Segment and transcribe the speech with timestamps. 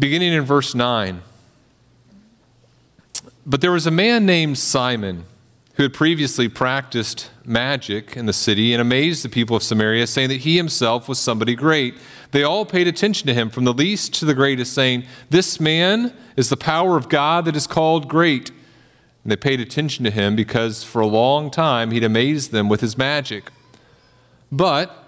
[0.00, 1.22] beginning in verse 9.
[3.44, 5.24] But there was a man named Simon
[5.74, 10.28] who had previously practiced magic in the city and amazed the people of Samaria, saying
[10.30, 11.94] that he himself was somebody great.
[12.32, 16.12] They all paid attention to him, from the least to the greatest, saying, This man
[16.36, 18.50] is the power of God that is called great.
[19.22, 22.80] And they paid attention to him because for a long time he'd amazed them with
[22.80, 23.50] his magic.
[24.50, 24.99] But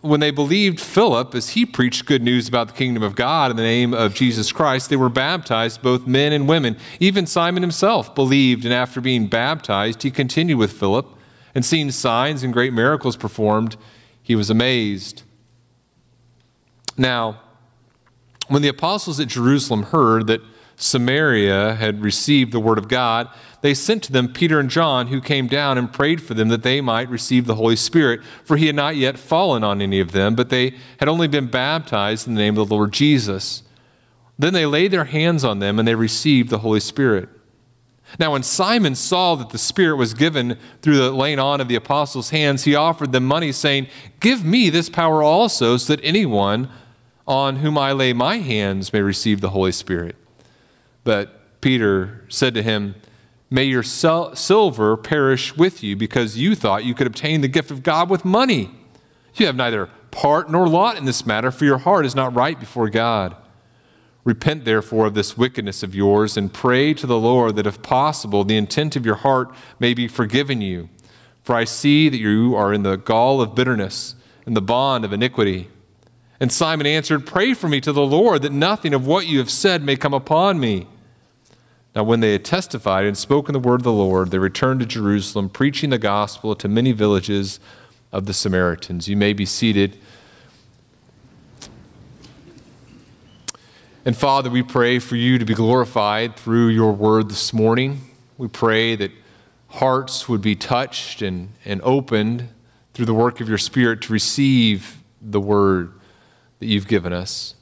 [0.00, 3.56] when they believed Philip as he preached good news about the kingdom of God in
[3.56, 6.76] the name of Jesus Christ, they were baptized, both men and women.
[6.98, 11.06] Even Simon himself believed, and after being baptized, he continued with Philip,
[11.54, 13.76] and seeing signs and great miracles performed,
[14.22, 15.22] he was amazed.
[16.96, 17.40] Now,
[18.48, 20.40] when the apostles at Jerusalem heard that
[20.82, 23.28] Samaria had received the word of God,
[23.60, 26.62] they sent to them Peter and John, who came down and prayed for them that
[26.62, 30.12] they might receive the Holy Spirit, for he had not yet fallen on any of
[30.12, 33.62] them, but they had only been baptized in the name of the Lord Jesus.
[34.38, 37.28] Then they laid their hands on them and they received the Holy Spirit.
[38.18, 41.76] Now, when Simon saw that the Spirit was given through the laying on of the
[41.76, 43.86] apostles' hands, he offered them money, saying,
[44.18, 46.70] Give me this power also, so that anyone
[47.26, 50.16] on whom I lay my hands may receive the Holy Spirit.
[51.10, 52.94] But Peter said to him,
[53.50, 57.82] May your silver perish with you, because you thought you could obtain the gift of
[57.82, 58.70] God with money.
[59.34, 62.60] You have neither part nor lot in this matter, for your heart is not right
[62.60, 63.34] before God.
[64.22, 68.44] Repent, therefore, of this wickedness of yours, and pray to the Lord that, if possible,
[68.44, 70.88] the intent of your heart may be forgiven you.
[71.42, 74.14] For I see that you are in the gall of bitterness
[74.46, 75.70] and the bond of iniquity.
[76.38, 79.50] And Simon answered, Pray for me to the Lord, that nothing of what you have
[79.50, 80.86] said may come upon me.
[81.94, 84.86] Now, when they had testified and spoken the word of the Lord, they returned to
[84.86, 87.58] Jerusalem, preaching the gospel to many villages
[88.12, 89.08] of the Samaritans.
[89.08, 89.98] You may be seated.
[94.04, 98.00] And Father, we pray for you to be glorified through your word this morning.
[98.38, 99.10] We pray that
[99.68, 102.48] hearts would be touched and, and opened
[102.94, 105.92] through the work of your Spirit to receive the word
[106.60, 107.54] that you've given us.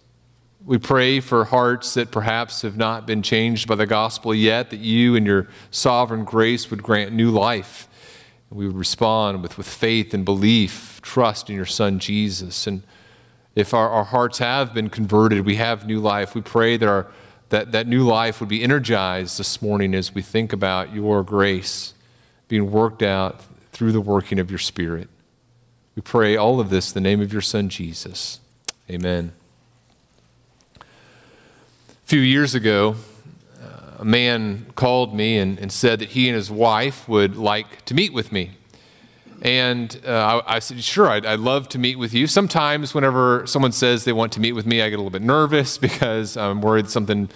[0.69, 4.81] We pray for hearts that perhaps have not been changed by the gospel yet, that
[4.81, 7.89] you and your sovereign grace would grant new life.
[8.51, 12.67] We would respond with, with faith and belief, trust in your Son Jesus.
[12.67, 12.83] And
[13.55, 17.07] if our, our hearts have been converted, we have new life, we pray that, our,
[17.49, 21.95] that that new life would be energized this morning as we think about your grace
[22.47, 23.41] being worked out
[23.73, 25.09] through the working of your Spirit.
[25.97, 28.41] We pray all of this in the name of your Son, Jesus.
[28.91, 29.33] Amen
[32.09, 32.97] few years ago,
[33.99, 37.93] a man called me and, and, said that he and his wife would like to
[37.93, 38.53] meet with me.
[39.43, 42.27] And uh, I, I, said, sure, I'd, I'd, love to meet with you.
[42.27, 45.21] Sometimes, whenever someone says they want to meet with me, I get a little bit
[45.21, 47.29] nervous because I'm worried something,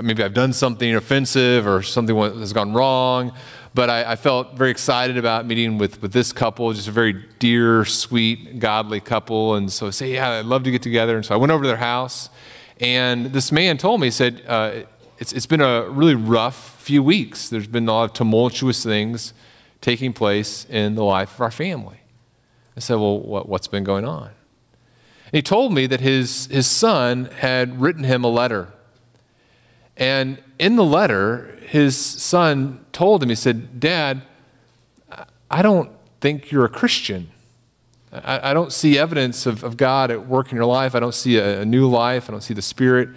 [0.00, 3.32] maybe I've done something offensive or something has gone wrong.
[3.74, 7.24] But I, I felt very excited about meeting with, with this couple, just a very
[7.40, 9.56] dear, sweet, godly couple.
[9.56, 11.16] And so I say, yeah, I'd love to get together.
[11.16, 12.28] And so I went over to their house
[12.82, 14.82] and this man told me, he said, uh,
[15.18, 17.48] it's, it's been a really rough few weeks.
[17.48, 19.32] There's been a lot of tumultuous things
[19.80, 22.00] taking place in the life of our family.
[22.76, 24.26] I said, Well, what, what's been going on?
[24.26, 28.72] And he told me that his, his son had written him a letter.
[29.96, 34.22] And in the letter, his son told him, He said, Dad,
[35.50, 37.31] I don't think you're a Christian.
[38.12, 40.94] I, I don't see evidence of, of God at work in your life.
[40.94, 42.28] I don't see a, a, new life.
[42.28, 43.08] I don't see the Spirit.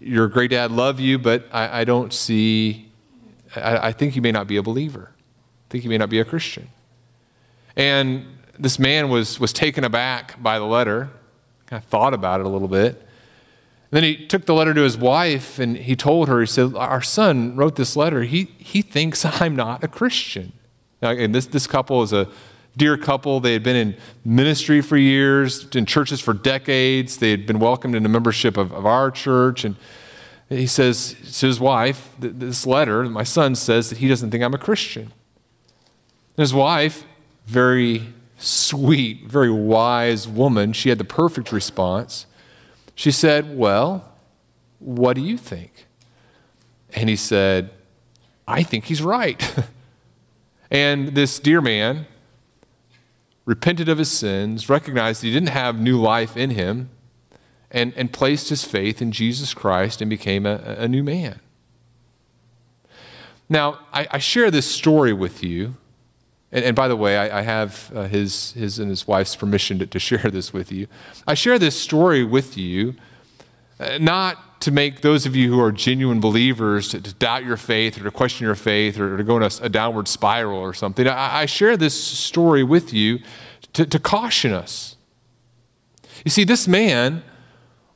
[0.00, 2.90] Your great dad love you, but I, I don't see,
[3.56, 5.12] I, I think you may not be a believer.
[5.14, 6.68] I think you may not be a Christian.
[7.74, 8.26] And
[8.58, 11.10] this man was, was taken aback by the letter,
[11.70, 13.00] of thought about it a little bit.
[13.90, 16.74] And then he took the letter to his wife and he told her, he said,
[16.74, 18.22] Our son wrote this letter.
[18.24, 20.52] He, he thinks I'm not a Christian.
[21.00, 22.28] Now, and this, this couple is a
[22.76, 23.40] dear couple.
[23.40, 27.18] They had been in ministry for years, in churches for decades.
[27.18, 29.64] They had been welcomed into membership of, of our church.
[29.64, 29.76] And
[30.48, 34.54] he says to his wife, This letter, my son says that he doesn't think I'm
[34.54, 35.12] a Christian.
[36.36, 37.04] And his wife,
[37.46, 42.26] very sweet, very wise woman, she had the perfect response.
[42.94, 44.12] She said, Well,
[44.78, 45.86] what do you think?
[46.94, 47.70] And he said,
[48.46, 49.54] I think he's right.
[50.70, 52.06] and this dear man,
[53.44, 56.90] repented of his sins, recognized that he didn't have new life in him,
[57.70, 61.40] and, and placed his faith in Jesus Christ and became a, a new man.
[63.48, 65.76] Now, I, I, share this story with you.
[66.52, 69.78] And, and by the way, I, I have uh, his, his and his wife's permission
[69.80, 70.86] to, to, share this with you.
[71.26, 72.94] I share this story with you
[73.80, 77.58] uh, not to make those of you who are genuine believers to, to doubt your
[77.58, 80.72] faith or to question your faith or, to go in a, a downward spiral or
[80.72, 81.06] something.
[81.06, 83.18] I, I share this story with you
[83.74, 84.96] to, to caution us.
[86.24, 87.22] You see, this man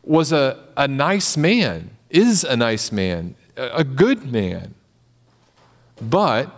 [0.03, 4.75] was a, a nice man, is a nice man, a, a good man.
[6.03, 6.55] But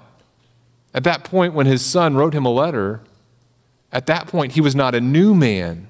[0.92, 3.00] at that point, when his son wrote him a letter,
[3.92, 5.86] at that point, he was not a new man.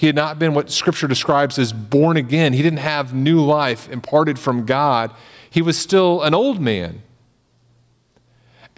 [0.00, 2.54] He had not been what Scripture describes as born again.
[2.54, 5.12] He didn't have new life imparted from God.
[5.50, 7.02] He was still an old man.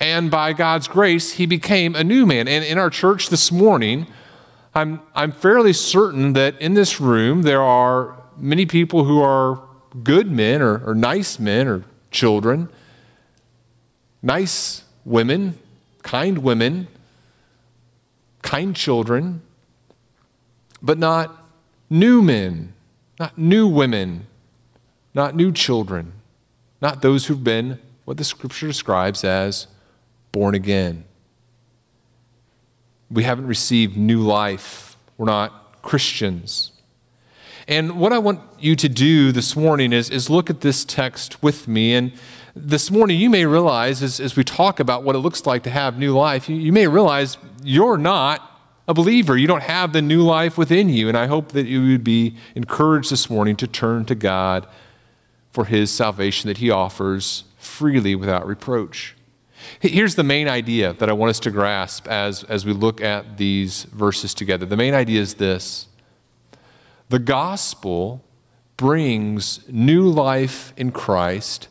[0.01, 2.49] And by God's grace, he became a new man.
[2.49, 4.09] And in our church this morning,
[4.75, 9.63] I'm, I'm fairly certain that in this room there are many people who are
[10.03, 12.69] good men or, or nice men or children,
[14.23, 15.57] nice women,
[16.03, 16.89] kind women,
[18.43, 19.41] kind children,
[20.83, 21.47] but not
[21.89, 22.75] new men,
[23.19, 24.27] not new women,
[25.15, 26.13] not new children,
[26.81, 29.69] not those who've been what the scripture describes as
[30.33, 31.05] born again.
[33.11, 34.97] We haven't received new life.
[35.17, 36.73] We're not Christians.
[37.69, 41.43] And what I want you to do this morning is, is look at this text
[41.43, 41.95] with me.
[41.95, 42.13] And
[42.57, 45.71] this morning, you may realize, as, as we talk about what it looks like to
[45.71, 48.52] have new life, you, you may realize you're not
[48.89, 49.37] a believer.
[49.37, 51.09] You don't have the new life within you.
[51.09, 54.67] And I hope that you would be encouraged this morning to turn to God
[55.53, 59.15] for his salvation that he offers freely without reproach.
[59.81, 63.37] Here's the main idea that I want us to grasp as, as we look at
[63.37, 64.67] these verses together.
[64.67, 65.87] The main idea is this
[67.09, 68.25] the gospel
[68.77, 71.69] brings new life in Christ,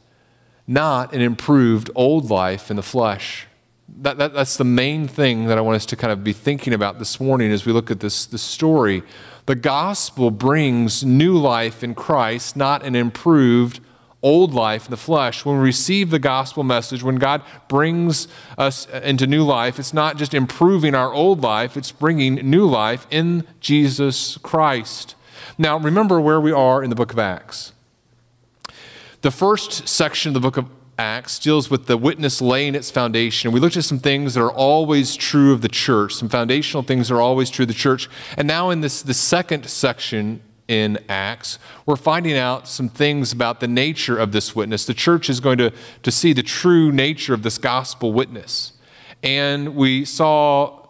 [0.68, 3.48] not an improved old life in the flesh.
[3.98, 6.74] That, that, that's the main thing that I want us to kind of be thinking
[6.74, 9.04] about this morning as we look at this, this story.
[9.46, 13.80] The gospel brings new life in Christ, not an improved
[14.24, 15.46] old life in the flesh.
[15.46, 18.28] When we receive the gospel message, when God brings
[18.58, 23.08] us into new life, it's not just improving our old life, it's bringing new life
[23.10, 25.16] in Jesus Christ.
[25.58, 27.74] Now, remember where we are in the book of Acts.
[29.22, 30.68] The first section of the book of
[30.98, 33.52] Acts deals with the witness laying its foundation.
[33.52, 37.08] We looked at some things that are always true of the church, some foundational things
[37.08, 38.10] that are always true of the church.
[38.38, 43.60] And now, in this the second section in Acts, we're finding out some things about
[43.60, 44.86] the nature of this witness.
[44.86, 45.74] The church is going to,
[46.04, 48.74] to see the true nature of this gospel witness.
[49.24, 50.82] And we saw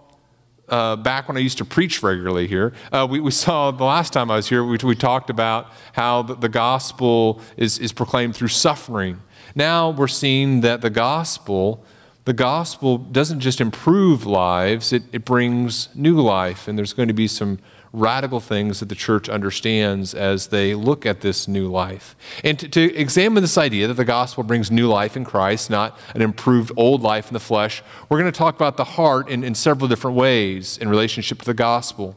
[0.71, 4.13] uh, back when I used to preach regularly here, uh, we, we saw the last
[4.13, 8.35] time I was here, we, we talked about how the, the gospel is, is proclaimed
[8.35, 9.21] through suffering.
[9.55, 11.83] Now we're seeing that the gospel,
[12.25, 16.67] the gospel doesn't just improve lives, it, it brings new life.
[16.67, 17.59] And there's going to be some
[17.93, 22.15] radical things that the church understands as they look at this new life.
[22.43, 25.99] And to, to, examine this idea that the gospel brings new life in Christ, not
[26.15, 29.43] an improved old life in the flesh, we're going to talk about the heart in,
[29.43, 32.15] in several different ways in relationship to the gospel.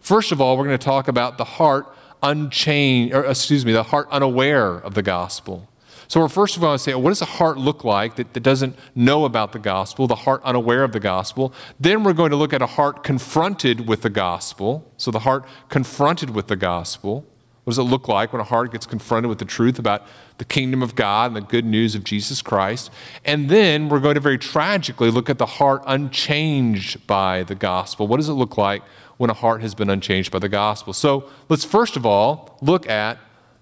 [0.00, 1.86] First of all, we're going to talk about the heart
[2.22, 5.68] unchained, or excuse me, the heart unaware of the gospel.
[6.10, 8.42] So, we're first of all, I say, what does a heart look like that, that
[8.42, 11.54] doesn't know about the gospel, the heart unaware of the gospel?
[11.78, 14.90] Then we're going to look at a heart confronted with the gospel.
[14.96, 17.24] So, the heart confronted with the gospel.
[17.62, 20.04] What does it look like when a heart gets confronted with the truth about
[20.38, 22.90] the kingdom of God and the good news of Jesus Christ?
[23.24, 28.08] And then we're going to very tragically look at the heart unchanged by the gospel.
[28.08, 28.82] What does it look like
[29.18, 30.92] when a heart has been unchanged by the gospel?
[30.92, 33.18] So let's first of all look at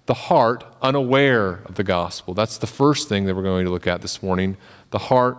[0.09, 2.33] the heart unaware of the gospel.
[2.33, 4.57] That's the first thing that we're going to look at this morning.
[4.89, 5.37] The heart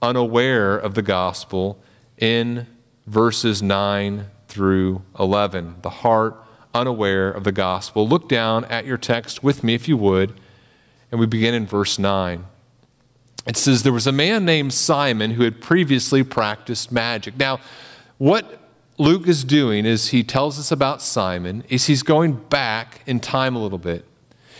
[0.00, 1.82] unaware of the gospel
[2.18, 2.68] in
[3.04, 5.74] verses 9 through 11.
[5.82, 6.36] The heart
[6.72, 8.06] unaware of the gospel.
[8.06, 10.34] Look down at your text with me, if you would,
[11.10, 12.44] and we begin in verse 9.
[13.44, 17.36] It says, There was a man named Simon who had previously practiced magic.
[17.36, 17.58] Now,
[18.18, 18.60] what
[18.98, 23.56] Luke is doing is he tells us about Simon, is he's going back in time
[23.56, 24.06] a little bit.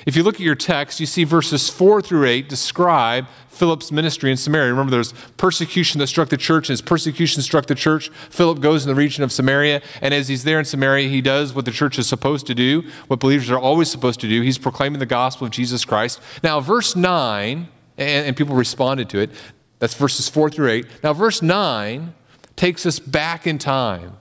[0.07, 4.31] If you look at your text, you see verses 4 through 8 describe Philip's ministry
[4.31, 4.71] in Samaria.
[4.71, 8.85] Remember, there's persecution that struck the church, and as persecution struck the church, Philip goes
[8.85, 11.71] in the region of Samaria, and as he's there in Samaria, he does what the
[11.71, 14.43] church is supposed to do, what believers are always supposed to do.
[14.43, 16.21] He's proclaiming the gospel of Jesus Christ.
[16.43, 17.69] Now, verse 9,
[17.99, 19.31] and, and people responded to it,
[19.79, 20.87] that's verses 4 through 8.
[21.05, 22.15] Now, verse 9
[22.57, 24.17] takes us back in time.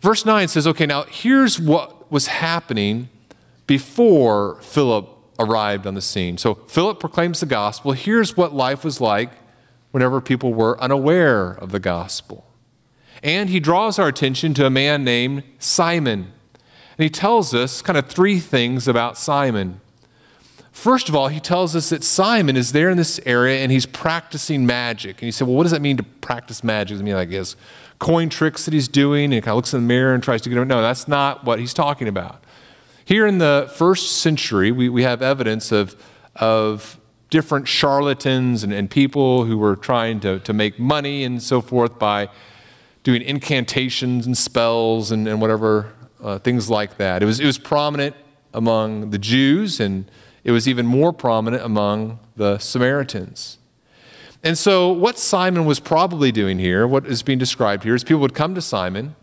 [0.00, 3.08] Verse 9 says, okay, now here's what was happening
[3.68, 5.08] before Philip
[5.38, 6.36] arrived on the scene.
[6.36, 7.92] So Philip proclaims the gospel.
[7.92, 9.30] Here's what life was like
[9.92, 12.44] whenever people were unaware of the gospel.
[13.22, 16.32] And he draws our attention to a man named Simon.
[16.96, 19.80] And he tells us kind of three things about Simon.
[20.72, 23.86] First of all, he tells us that Simon is there in this area and he's
[23.86, 25.16] practicing magic.
[25.20, 26.98] And he said, Well, what does that mean to practice magic?
[26.98, 27.56] I mean, like his
[27.98, 30.40] coin tricks that he's doing and he kind of looks in the mirror and tries
[30.42, 30.68] to get him.
[30.68, 32.44] No, that's not what he's talking about.
[33.08, 35.96] Here in the first century, we, we have evidence of,
[36.36, 37.00] of
[37.30, 41.98] different charlatans and, and people who were trying to, to make money and so forth
[41.98, 42.28] by
[43.04, 47.22] doing incantations and spells and, and whatever, uh, things like that.
[47.22, 48.14] It was, it was prominent
[48.52, 50.04] among the Jews and
[50.44, 53.56] it was even more prominent among the Samaritans.
[54.44, 58.20] And so, what Simon was probably doing here, what is being described here, is people
[58.20, 59.16] would come to Simon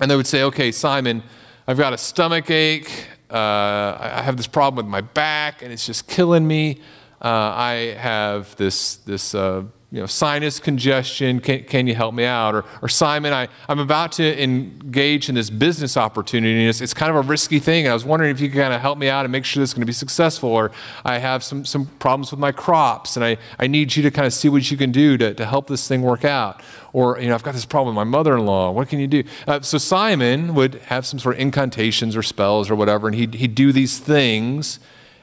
[0.00, 1.22] and they would say, Okay, Simon,
[1.66, 3.06] I've got a stomach ache.
[3.30, 6.80] Uh, I have this problem with my back, and it's just killing me.
[7.22, 9.62] Uh, I have this this uh,
[9.94, 11.38] you know sinus congestion.
[11.38, 12.56] Can, can you help me out?
[12.56, 16.92] Or, or Simon, I, I'm about to engage in this business opportunity, and it's, it's
[16.92, 17.84] kind of a risky thing.
[17.84, 19.60] And I was wondering if you could kind of help me out and make sure
[19.60, 20.48] this is going to be successful.
[20.48, 20.72] Or
[21.04, 24.26] I have some some problems with my crops, and I, I need you to kind
[24.26, 26.60] of see what you can do to, to help this thing work out
[26.92, 29.60] or you know i've got this problem with my mother-in-law what can you do uh,
[29.60, 33.54] so simon would have some sort of incantations or spells or whatever and he'd, he'd
[33.54, 34.78] do these things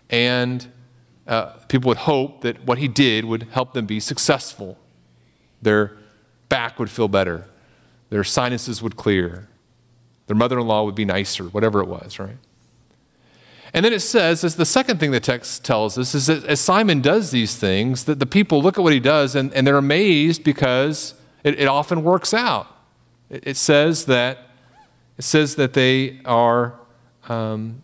[0.10, 0.68] and
[1.32, 4.78] uh, people would hope that what he did would help them be successful.
[5.62, 5.98] Their
[6.50, 7.46] back would feel better.
[8.10, 9.48] Their sinuses would clear.
[10.28, 12.38] Their mother-in-law would be nicer whatever it was right?
[13.74, 16.60] And then it says, as the second thing the text tells us, is that as
[16.60, 19.78] Simon does these things, that the people look at what he does and, and they're
[19.78, 21.14] amazed because
[21.46, 22.68] it, it often works out.
[23.30, 24.50] It, it, says that
[25.18, 26.74] it says that they are
[27.30, 27.84] um,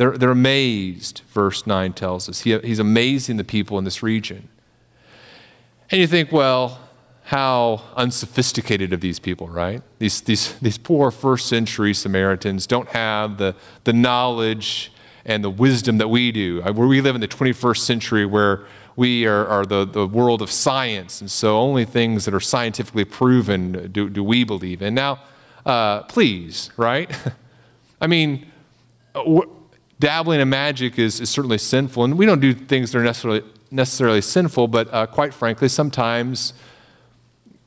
[0.00, 1.20] they're, they're amazed.
[1.28, 4.48] Verse nine tells us he, he's amazing the people in this region.
[5.90, 6.80] And you think, well,
[7.24, 9.82] how unsophisticated of these people, right?
[9.98, 13.54] These, these, these poor first century Samaritans don't have the,
[13.84, 14.90] the knowledge
[15.26, 16.62] and the wisdom that we do.
[16.62, 18.64] Where we live in the 21st century, where
[18.96, 23.04] we are, are the, the world of science, and so only things that are scientifically
[23.04, 24.94] proven do, do we believe in.
[24.94, 25.20] Now,
[25.66, 27.14] uh, please, right?
[28.00, 28.50] I mean,
[30.00, 33.42] dabbling in magic is, is certainly sinful, and we don't do things that are necessarily,
[33.70, 36.54] necessarily sinful, but uh, quite frankly, sometimes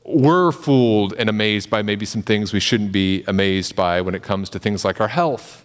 [0.04, 4.22] we're fooled and amazed by maybe some things we shouldn't be amazed by when it
[4.22, 5.64] comes to things like our health.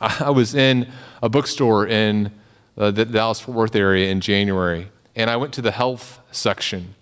[0.00, 0.90] I was in
[1.22, 2.30] a bookstore in
[2.78, 6.94] uh, the Dallas Fort Worth area in January, and I went to the health section.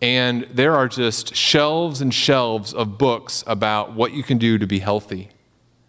[0.00, 4.66] And there are just shelves and shelves of books about what you can do to
[4.66, 5.30] be healthy.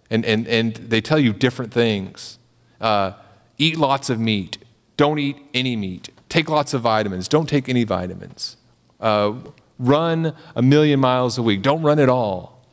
[0.10, 2.40] And, and, and they tell you different things.
[2.80, 3.14] Uh,
[3.58, 4.58] eat lots of meat.
[4.96, 6.10] Don't eat any meat.
[6.30, 7.28] Take lots of vitamins.
[7.28, 8.58] Don't take any vitamins.
[9.00, 9.34] Uh,
[9.80, 11.62] run a million miles a week.
[11.62, 12.66] Don't run at all.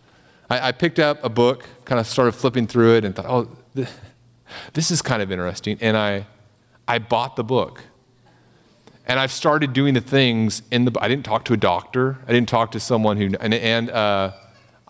[0.49, 3.49] I, I picked up a book, kind of started flipping through it, and thought, oh,
[4.73, 5.79] this is kind of interesting.
[5.81, 6.27] And I
[6.87, 7.83] I bought the book.
[9.07, 12.19] And I've started doing the things in the I didn't talk to a doctor.
[12.27, 14.33] I didn't talk to someone who, and, and uh,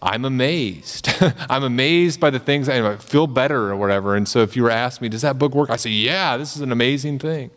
[0.04, 1.08] I'm amazed.
[1.48, 4.14] I'm amazed by the things I feel better or whatever.
[4.14, 5.70] And so if you were asked me, does that book work?
[5.70, 7.50] I say, yeah, this is an amazing thing.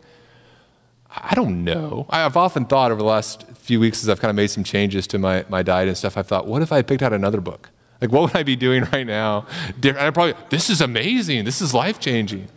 [1.10, 2.06] I don't know.
[2.08, 5.06] I've often thought over the last few weeks as I've kind of made some changes
[5.08, 7.68] to my, my diet and stuff, I've thought, what if I picked out another book?
[8.00, 9.46] Like, what would I be doing right now?
[9.82, 11.44] And I probably, this is amazing.
[11.44, 12.48] This is life changing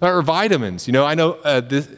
[0.00, 0.86] or vitamins.
[0.86, 1.88] You know, I know uh, this,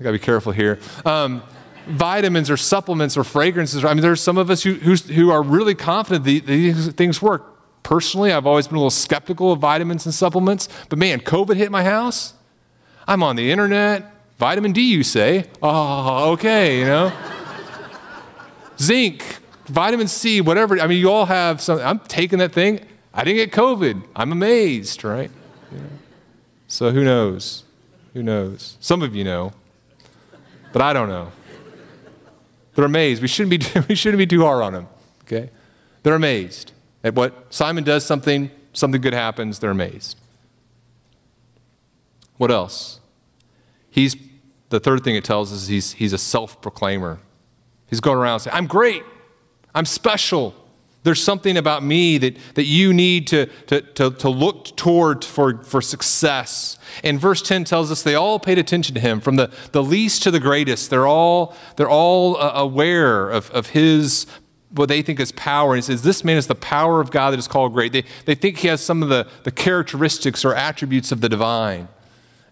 [0.00, 0.80] I gotta be careful here.
[1.04, 1.42] Um,
[1.86, 3.84] vitamins or supplements or fragrances.
[3.84, 7.50] I mean, there's some of us who, who are really confident these things work.
[7.82, 11.70] Personally, I've always been a little skeptical of vitamins and supplements, but man, COVID hit
[11.70, 12.32] my house.
[13.06, 14.10] I'm on the internet.
[14.38, 15.46] Vitamin D, you say?
[15.62, 17.12] Oh, okay, you know.
[18.78, 19.22] Zinc,
[19.66, 20.80] vitamin C, whatever.
[20.80, 21.78] I mean, you all have some.
[21.80, 22.80] I'm taking that thing.
[23.12, 24.02] I didn't get COVID.
[24.16, 25.30] I'm amazed, right?
[25.70, 25.80] Yeah.
[26.66, 27.64] So who knows?
[28.14, 28.76] Who knows?
[28.80, 29.52] Some of you know,
[30.72, 31.30] but I don't know.
[32.74, 33.22] They're amazed.
[33.22, 34.88] We shouldn't be, we shouldn't be too hard on them,
[35.22, 35.50] okay?
[36.02, 40.16] They're amazed at what Simon does something, something good happens, they're amazed.
[42.36, 43.00] What else?
[43.90, 44.16] He's,
[44.70, 47.20] the third thing it tells us is he's, he's a self proclaimer.
[47.86, 49.04] He's going around saying, I'm great,
[49.74, 50.54] I'm special,
[51.04, 55.62] there's something about me that, that you need to, to, to, to look toward for,
[55.62, 56.78] for success.
[57.04, 60.22] And verse 10 tells us they all paid attention to him, from the, the least
[60.24, 60.90] to the greatest.
[60.90, 64.26] They're all, they're all uh, aware of, of his
[64.70, 65.74] what they think is power.
[65.74, 67.92] And he says, This man is the power of God that is called great.
[67.92, 71.86] They, they think he has some of the, the characteristics or attributes of the divine.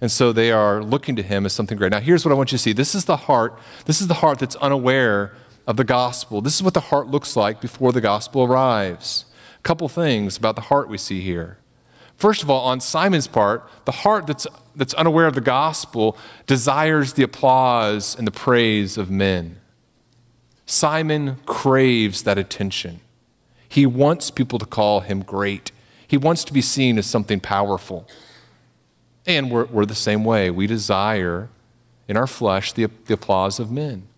[0.00, 1.92] And so they are looking to him as something great.
[1.92, 2.72] Now, here's what I want you to see.
[2.72, 3.58] This is the heart.
[3.86, 5.32] This is the heart that's unaware
[5.66, 6.40] of the gospel.
[6.40, 9.26] This is what the heart looks like before the gospel arrives.
[9.58, 11.58] A couple things about the heart we see here.
[12.16, 16.16] First of all, on Simon's part, the heart that's, that's unaware of the gospel
[16.46, 19.58] desires the applause and the praise of men.
[20.66, 23.00] Simon craves that attention.
[23.68, 25.72] He wants people to call him great.
[26.06, 28.08] He wants to be seen as something powerful.
[29.26, 30.50] And we're, we're the same way.
[30.50, 31.48] We desire
[32.06, 34.08] in our flesh the, the applause of men.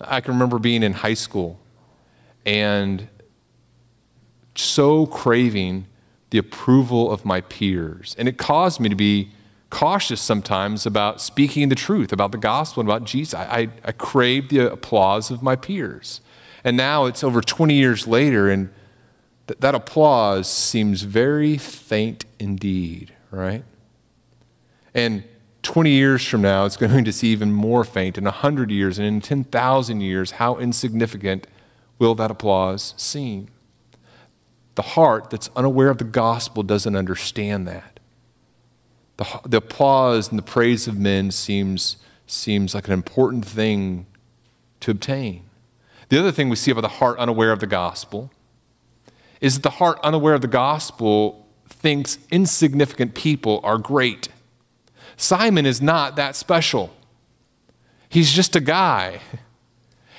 [0.00, 1.58] I can remember being in high school
[2.46, 3.08] and
[4.54, 5.86] so craving
[6.30, 8.14] the approval of my peers.
[8.18, 9.30] And it caused me to be
[9.70, 13.34] cautious sometimes about speaking the truth about the gospel and about Jesus.
[13.34, 16.20] I, I, I craved the applause of my peers.
[16.64, 18.70] And now it's over 20 years later, and
[19.46, 23.64] th- that applause seems very faint indeed, right?
[24.92, 25.24] And
[25.62, 28.16] 20 years from now, it's going to seem even more faint.
[28.16, 31.46] In 100 years and in 10,000 years, how insignificant
[31.98, 33.48] will that applause seem?
[34.74, 38.00] The heart that's unaware of the gospel doesn't understand that.
[39.18, 44.06] The, the applause and the praise of men seems, seems like an important thing
[44.80, 45.44] to obtain.
[46.08, 48.32] The other thing we see about the heart unaware of the gospel
[49.40, 54.28] is that the heart unaware of the gospel thinks insignificant people are great.
[55.20, 56.90] Simon is not that special.
[58.08, 59.20] He's just a guy.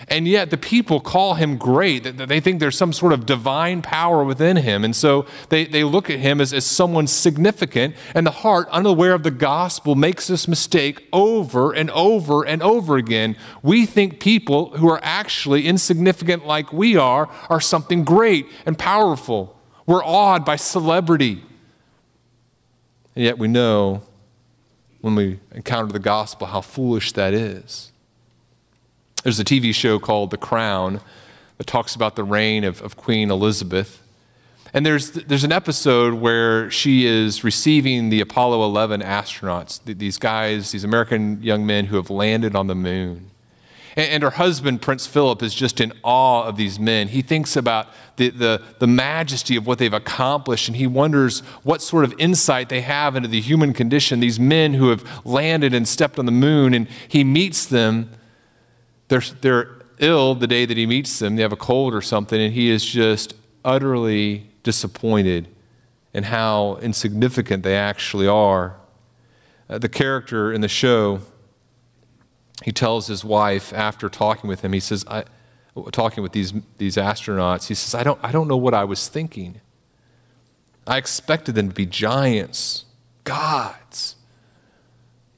[0.08, 2.04] And yet the people call him great.
[2.04, 4.84] They think there's some sort of divine power within him.
[4.84, 7.96] And so they, they look at him as, as someone significant.
[8.14, 12.98] And the heart, unaware of the gospel, makes this mistake over and over and over
[12.98, 13.36] again.
[13.64, 19.60] We think people who are actually insignificant like we are are something great and powerful.
[19.88, 21.44] We're awed by celebrity.
[23.16, 24.04] And yet we know
[25.02, 27.92] when we encounter the gospel how foolish that is.
[29.24, 31.02] There's a TV show called The Crown
[31.58, 34.02] that talks about the reign of, of Queen Elizabeth.
[34.74, 40.72] And there's, there's an episode where she is receiving the Apollo 11 astronauts, these guys,
[40.72, 43.31] these American young men who have landed on the moon.
[43.96, 47.10] And, her husband, Prince Philip, is just in awe of these men.
[47.10, 51.82] He thinks about the, the, the majesty of what they've accomplished, and he wonders what
[51.82, 55.88] sort of insight they have into the human condition, these men who have landed and
[55.88, 56.74] stepped on the moon.
[56.74, 58.12] And he meets them.
[59.10, 62.42] They're, they're ill the day that he meets them, they have a cold or something,
[62.42, 65.48] and he is just utterly disappointed
[66.14, 68.76] in how insignificant they actually are.
[69.70, 71.22] Uh, the character in the show
[72.64, 75.24] he tells his wife after talking with him, he says, I,
[75.92, 79.08] talking with these, these astronauts, he says, I don't, I don't know what I was
[79.08, 79.62] thinking.
[80.86, 82.86] I expected them to be giants,
[83.24, 84.16] gods.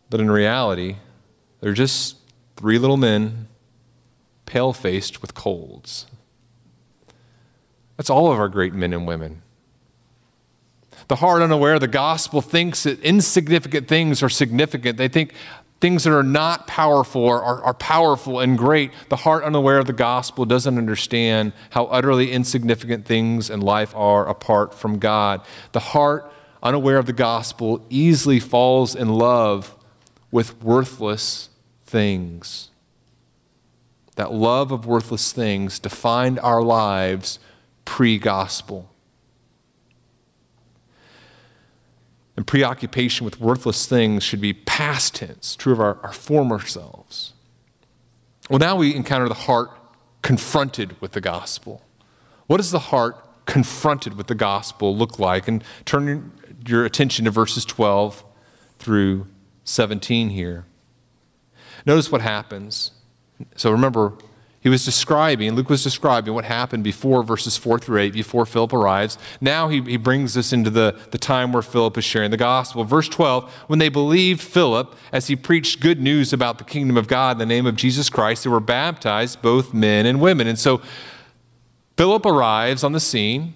[0.09, 0.97] But in reality,
[1.59, 2.17] they're just
[2.55, 3.47] three little men,
[4.45, 6.07] pale faced with colds.
[7.97, 9.41] That's all of our great men and women.
[11.07, 14.97] The heart unaware the gospel thinks that insignificant things are significant.
[14.97, 15.33] They think
[15.83, 18.89] things that are not powerful are, are, powerful and great.
[19.09, 24.25] The heart unaware of the gospel doesn't understand how utterly insignificant things in life are
[24.25, 25.41] apart from God.
[25.73, 26.31] The heart
[26.63, 29.75] unaware of the gospel easily falls in love
[30.31, 31.49] with worthless
[31.85, 32.69] things.
[34.15, 37.39] That love of worthless things defined our lives
[37.83, 38.89] pre gospel.
[42.35, 47.33] And preoccupation with worthless things should be past tense, true of our, our former selves.
[48.49, 49.71] Well, now we encounter the heart
[50.21, 51.83] confronted with the gospel.
[52.47, 55.47] What does the heart confronted with the gospel look like?
[55.47, 56.31] And turn
[56.65, 58.23] your attention to verses 12
[58.79, 59.27] through
[59.63, 60.65] 17 here.
[61.85, 62.91] Notice what happens.
[63.55, 64.13] So remember,
[64.63, 68.71] he was describing, Luke was describing what happened before verses 4 through 8, before Philip
[68.71, 69.17] arrives.
[69.41, 72.85] Now he, he brings us into the, the time where Philip is sharing the gospel.
[72.85, 77.09] Verse 12, when they believed Philip as he preached good news about the kingdom of
[77.09, 80.47] God in the name of Jesus Christ, they were baptized, both men and women.
[80.47, 80.81] And so
[81.97, 83.55] Philip arrives on the scene.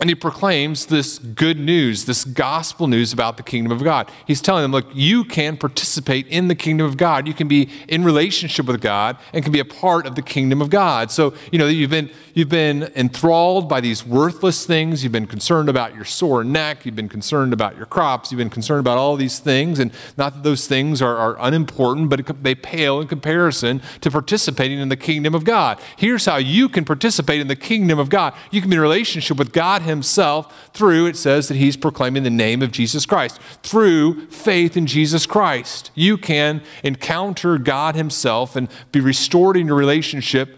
[0.00, 4.10] And he proclaims this good news, this gospel news about the kingdom of God.
[4.26, 7.28] He's telling them, look, you can participate in the kingdom of God.
[7.28, 10.62] You can be in relationship with God and can be a part of the kingdom
[10.62, 11.10] of God.
[11.10, 15.02] So, you know, you've been, you've been enthralled by these worthless things.
[15.02, 16.86] You've been concerned about your sore neck.
[16.86, 18.32] You've been concerned about your crops.
[18.32, 19.78] You've been concerned about all these things.
[19.78, 24.78] And not that those things are, are unimportant, but they pale in comparison to participating
[24.78, 25.78] in the kingdom of God.
[25.98, 28.32] Here's how you can participate in the kingdom of God.
[28.50, 32.30] You can be in relationship with God himself through, it says that he's proclaiming the
[32.30, 33.38] name of Jesus Christ.
[33.62, 39.76] Through faith in Jesus Christ, you can encounter God himself and be restored in your
[39.76, 40.56] relationship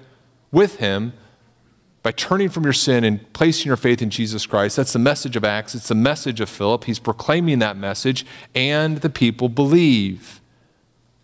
[0.52, 1.12] with him
[2.02, 4.76] by turning from your sin and placing your faith in Jesus Christ.
[4.76, 5.74] That's the message of Acts.
[5.74, 6.84] It's the message of Philip.
[6.84, 10.40] He's proclaiming that message, and the people believe.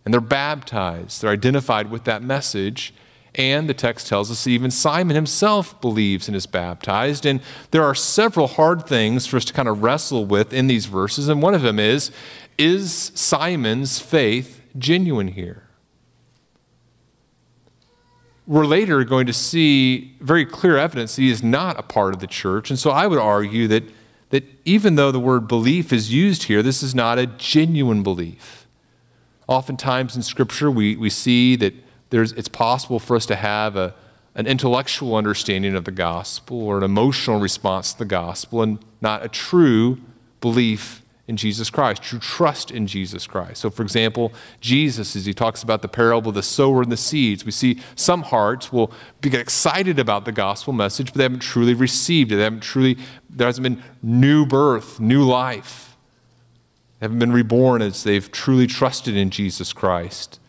[0.04, 1.20] And they're baptized.
[1.20, 2.94] They're identified with that message.
[3.38, 7.24] And the text tells us even Simon himself believes and is baptized.
[7.24, 10.86] And there are several hard things for us to kind of wrestle with in these
[10.86, 11.28] verses.
[11.28, 12.10] And one of them is
[12.58, 15.68] Is Simon's faith genuine here?
[18.48, 22.20] we're later going to see very clear evidence that he is not a part of
[22.20, 22.70] the church.
[22.70, 23.84] And so I would argue that,
[24.30, 28.66] that even though the word belief is used here, this is not a genuine belief.
[29.46, 31.74] Oftentimes in Scripture, we, we see that
[32.10, 33.94] there's, it's possible for us to have a,
[34.34, 39.24] an intellectual understanding of the gospel or an emotional response to the gospel and not
[39.24, 39.98] a true
[40.40, 43.60] belief in Jesus Christ, true trust in Jesus Christ.
[43.60, 46.96] So, for example, Jesus, as he talks about the parable of the sower and the
[46.96, 48.90] seeds, we see some hearts will
[49.20, 52.36] be excited about the gospel message, but they haven't truly received it.
[52.36, 52.96] They haven't truly,
[53.28, 55.96] there hasn't been new birth, new life.
[56.98, 60.40] They haven't been reborn as they've truly trusted in Jesus Christ.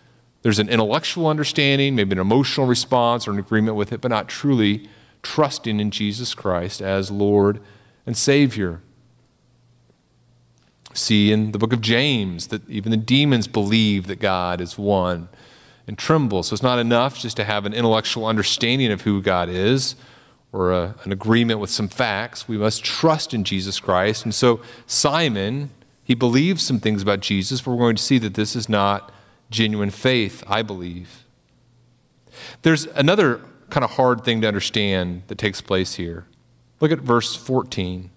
[0.41, 4.30] There's an intellectual understanding, maybe an emotional response or an agreement with it, but not
[4.30, 4.88] truly
[5.21, 7.60] trusting in Jesus Christ as Lord
[8.06, 8.82] and Savior
[10.93, 15.30] see in the book of James that even the demons believe that God is one
[15.88, 16.43] and tremble.
[16.43, 19.95] So it's not enough just to have an intellectual understanding of who God is
[20.52, 22.47] or a, an agreement with some facts.
[22.47, 24.23] We must trust in Jesus Christ.
[24.23, 25.69] And so Simon,
[26.04, 29.12] he believes some things about Jesus, but we're going to see that this is not
[29.49, 31.25] genuine faith, I believe.
[32.62, 36.25] There's another kind of hard thing to understand that takes place here.
[36.79, 38.09] Look at verse 14.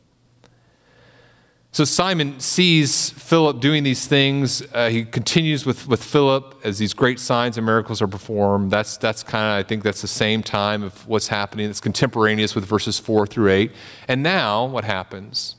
[1.74, 4.62] So Simon sees Philip doing these things.
[4.74, 8.70] Uh, he continues with, with Philip as these great signs and miracles are performed.
[8.70, 11.70] That's, that's kind of, I think that's the same time of what's happening.
[11.70, 13.72] It's contemporaneous with verses 4 through 8.
[14.06, 15.56] And now, what happens?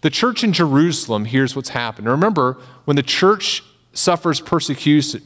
[0.00, 2.08] The church in Jerusalem hears what's happened.
[2.08, 3.62] remember, when the church
[3.96, 5.20] suffers persecution,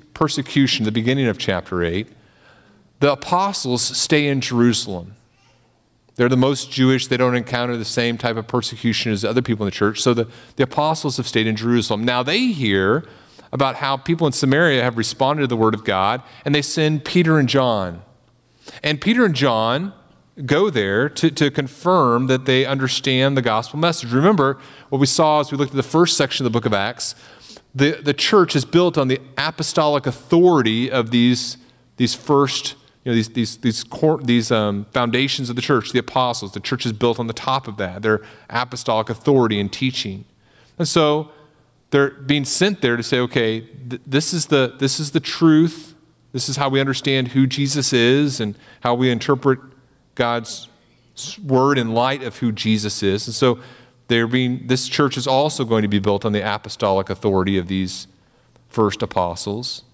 [0.85, 2.09] the beginning of chapter 8,
[3.01, 5.17] the apostles stay in Jerusalem.
[6.17, 7.07] They're the most Jewish.
[7.07, 10.03] They don't encounter the same type of persecution as other people in the church.
[10.03, 12.05] So the, the apostles have stayed in Jerusalem.
[12.05, 13.05] Now they hear
[13.53, 17.05] about how people in Samaria have responded to the word of God, and they send
[17.05, 18.03] Peter and John.
[18.83, 19.95] And Peter and John
[20.47, 24.13] go there to, to confirm that they understand the gospel message.
[24.13, 26.73] Remember what we saw as we looked at the first section of the book of
[26.73, 27.15] Acts.
[27.75, 31.57] The, the church is built on the apostolic authority of these,
[31.97, 33.85] these first you know, these, these, these,
[34.23, 37.67] these um, foundations of the church, the apostles, the church is built on the top
[37.67, 40.27] of that, their apostolic authority and teaching.
[40.79, 41.31] And so
[41.91, 45.95] they're being sent there to say, okay, th- this, is the, this is the truth.
[46.33, 49.59] This is how we understand who Jesus is and how we interpret
[50.15, 50.69] God's
[51.43, 53.27] word in light of who Jesus is.
[53.27, 53.59] And so
[54.11, 57.69] they're being, this church is also going to be built on the apostolic authority of
[57.69, 58.09] these
[58.69, 59.85] first apostles.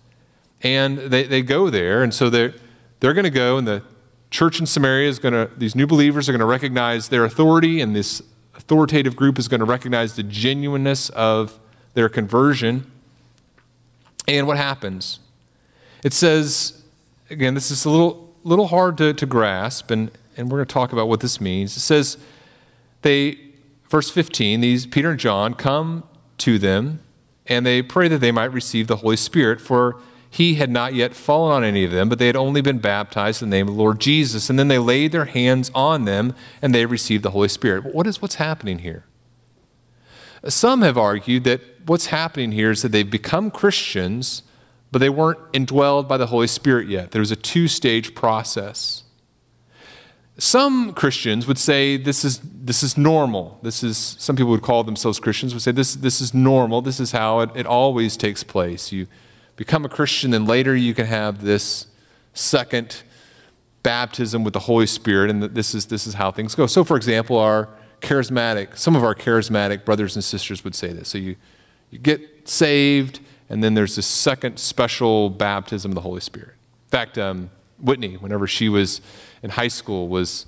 [0.62, 2.54] And they, they go there, and so they're
[3.00, 3.82] they're going to go, and the
[4.30, 7.82] church in Samaria is going to, these new believers are going to recognize their authority,
[7.82, 8.22] and this
[8.54, 11.60] authoritative group is going to recognize the genuineness of
[11.92, 12.90] their conversion.
[14.26, 15.20] And what happens?
[16.02, 16.82] It says,
[17.28, 20.72] again, this is a little, little hard to, to grasp, and, and we're going to
[20.72, 21.76] talk about what this means.
[21.76, 22.16] It says,
[23.02, 23.38] they,
[23.88, 26.04] verse 15, these Peter and John come
[26.38, 27.00] to them,
[27.46, 31.14] and they pray that they might receive the Holy Spirit, for he had not yet
[31.14, 33.74] fallen on any of them, but they had only been baptized in the name of
[33.74, 34.50] the Lord Jesus.
[34.50, 37.94] And then they laid their hands on them and they received the Holy Spirit.
[37.94, 39.04] What is what's happening here?
[40.46, 44.42] Some have argued that what's happening here is that they've become Christians,
[44.92, 47.12] but they weren't indwelled by the Holy Spirit yet.
[47.12, 49.04] There was a two stage process.
[50.38, 53.58] Some Christians would say this is, this is normal.
[53.62, 56.82] This is, some people would call themselves Christians, would say this, this is normal.
[56.82, 58.92] This is how it, it always takes place.
[58.92, 59.06] You,
[59.56, 61.86] become a Christian, and later you can have this
[62.34, 63.02] second
[63.82, 66.66] baptism with the Holy Spirit, and this is, this is how things go.
[66.66, 67.70] So, for example, our
[68.00, 71.08] charismatic, some of our charismatic brothers and sisters would say this.
[71.08, 71.36] So, you,
[71.90, 76.54] you get saved, and then there's this second special baptism of the Holy Spirit.
[76.86, 79.00] In fact, um, Whitney, whenever she was
[79.42, 80.46] in high school, was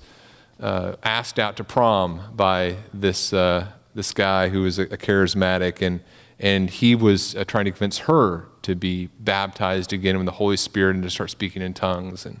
[0.59, 5.81] uh, asked out to prom by this, uh, this guy who was a, a charismatic,
[5.81, 6.01] and,
[6.39, 10.57] and he was uh, trying to convince her to be baptized again in the Holy
[10.57, 12.25] Spirit and to start speaking in tongues.
[12.25, 12.39] And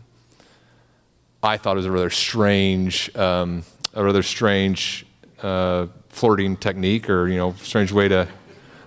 [1.41, 5.05] I thought it was a rather strange, um, a rather strange
[5.41, 8.27] uh, flirting technique, or you know, strange way to.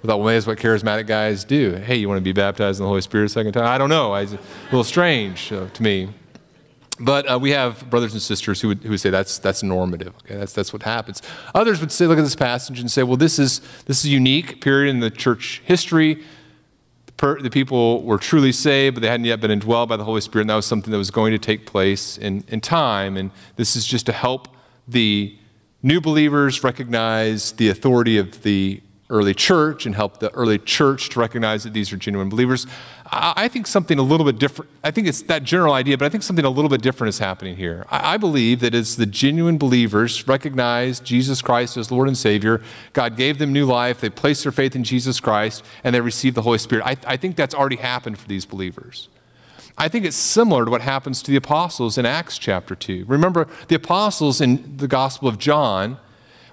[0.05, 1.75] Thought, well, that's what charismatic guys do.
[1.75, 3.67] Hey, you want to be baptized in the Holy Spirit a second time?
[3.67, 4.13] I don't know.
[4.17, 6.09] It's a little strange uh, to me.
[6.99, 10.13] But uh, we have brothers and sisters who would, who would say that's, that's normative.
[10.25, 11.23] Okay, that's, that's what happens.
[11.55, 14.09] Others would say, look at this passage and say, well, this is, this is a
[14.09, 16.23] unique period in the church history.
[17.07, 20.05] The, per, the people were truly saved, but they hadn't yet been indwelled by the
[20.05, 23.17] Holy Spirit, and that was something that was going to take place in, in time.
[23.17, 24.49] And this is just to help
[24.87, 25.37] the
[25.81, 31.21] new believers recognize the authority of the early church and help the early church to
[31.21, 32.67] recognize that these are genuine believers.
[33.15, 36.09] I think something a little bit different, I think it's that general idea, but I
[36.09, 37.85] think something a little bit different is happening here.
[37.91, 42.63] I believe that as the genuine believers recognize Jesus Christ as Lord and Savior,
[42.95, 46.35] God gave them new life, they placed their faith in Jesus Christ, and they received
[46.35, 46.87] the Holy Spirit.
[46.87, 49.09] I, I think that's already happened for these believers.
[49.77, 53.05] I think it's similar to what happens to the apostles in Acts chapter 2.
[53.07, 55.99] Remember, the apostles in the Gospel of John,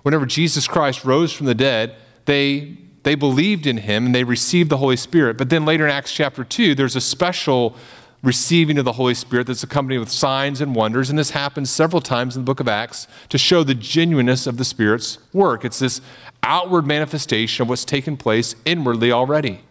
[0.03, 1.95] whenever Jesus Christ rose from the dead,
[2.29, 5.37] they, they believed in him and they received the Holy Spirit.
[5.37, 7.75] But then later in Acts chapter 2, there's a special
[8.21, 11.09] receiving of the Holy Spirit that's accompanied with signs and wonders.
[11.09, 14.57] And this happens several times in the book of Acts to show the genuineness of
[14.57, 15.65] the Spirit's work.
[15.65, 16.01] It's this
[16.43, 19.61] outward manifestation of what's taken place inwardly already.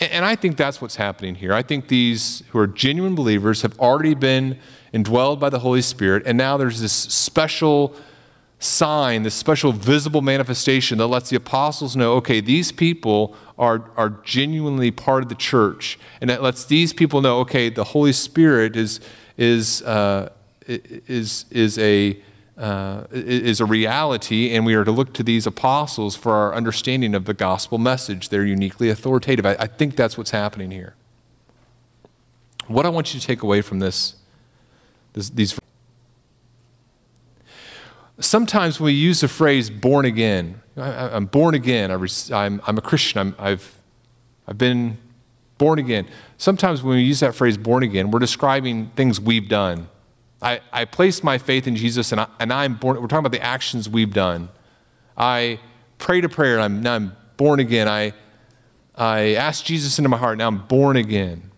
[0.00, 1.52] And I think that's what's happening here.
[1.52, 4.58] I think these who are genuine believers have already been
[4.92, 7.94] indwelled by the Holy Spirit, and now there's this special
[8.64, 14.10] sign, this special visible manifestation that lets the apostles know okay, these people are, are
[14.24, 15.98] genuinely part of the church.
[16.20, 19.00] And it lets these people know okay, the Holy Spirit is,
[19.36, 20.30] is, uh,
[20.66, 22.18] is, is, a,
[22.56, 27.14] uh, is a reality, and we are to look to these apostles for our understanding
[27.14, 28.30] of the gospel message.
[28.30, 29.44] They're uniquely authoritative.
[29.44, 30.94] I, I think that's what's happening here.
[32.66, 34.14] What I want you to take away from this,
[35.12, 35.60] this these
[38.20, 40.60] sometimes we use the phrase born again.
[40.76, 41.90] I, am born again.
[41.90, 43.20] I am a Christian.
[43.20, 43.80] I'm, I've,
[44.46, 44.98] I've been
[45.58, 46.06] born again.
[46.36, 49.88] Sometimes when we use that phrase born again, we're describing things we've done.
[50.42, 53.00] I, I placed my faith in Jesus and, I, and I'm born.
[53.00, 54.50] We're talking about the actions we've done.
[55.16, 55.60] I
[55.98, 57.88] prayed a prayer and I'm, now I'm born again.
[57.88, 58.12] I,
[58.94, 60.38] I asked Jesus into my heart.
[60.38, 61.50] Now I'm born again.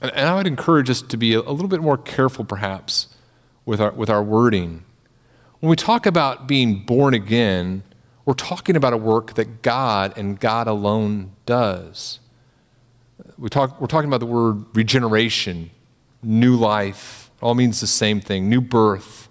[0.00, 3.08] And, and I would encourage us to be a, a little bit more careful, perhaps,
[3.64, 4.84] with our, with our wording.
[5.66, 7.82] When we talk about being born again,
[8.24, 12.20] we're talking about a work that God and God alone does.
[13.36, 15.72] We talk, we're talking about the word regeneration,
[16.22, 17.32] new life.
[17.42, 19.28] All means the same thing new birth.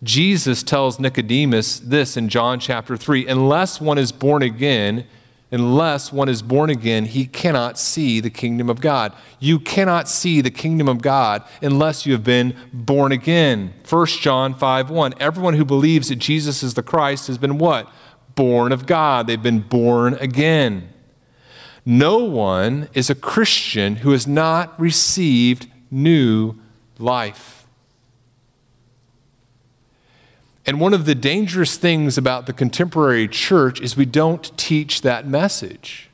[0.00, 5.08] Jesus tells Nicodemus this in John chapter 3 unless one is born again,
[5.50, 9.12] unless one is born again, he cannot see the kingdom of God.
[9.40, 13.74] You cannot see the kingdom of God unless you have been born again.
[13.88, 15.14] 1 John 5 1.
[15.20, 17.90] Everyone who believes that Jesus is the Christ has been what?
[18.34, 19.26] Born of God.
[19.26, 20.90] They've been born again.
[21.84, 26.56] No one is a Christian who has not received new
[26.98, 27.57] life.
[30.68, 35.26] And one of the dangerous things about the contemporary church is we don't teach that
[35.26, 36.10] message.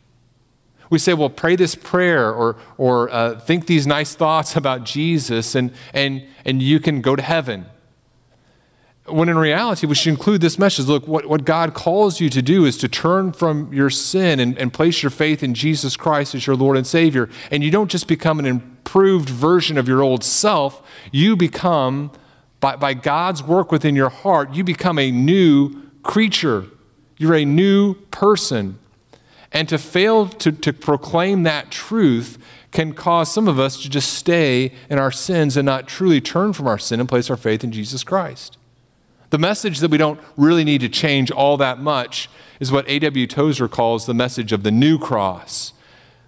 [0.90, 5.56] We say, well, pray this prayer or, or uh, think these nice thoughts about Jesus
[5.56, 7.66] and, and, and you can go to heaven.
[9.06, 12.40] When in reality, we should include this message look, what, what God calls you to
[12.40, 16.32] do is to turn from your sin and, and place your faith in Jesus Christ
[16.32, 17.28] as your Lord and Savior.
[17.50, 22.12] And you don't just become an improved version of your old self, you become
[22.64, 26.64] by, by God's work within your heart, you become a new creature.
[27.18, 28.79] You're a new person.
[29.53, 32.38] And to fail to, to proclaim that truth
[32.70, 36.55] can cause some of us to just stay in our sins and not truly turn
[36.55, 38.57] from our sin and place our faith in Jesus Christ.
[39.29, 43.27] The message that we don't really need to change all that much is what A.W.
[43.27, 45.74] Tozer calls the message of the new cross.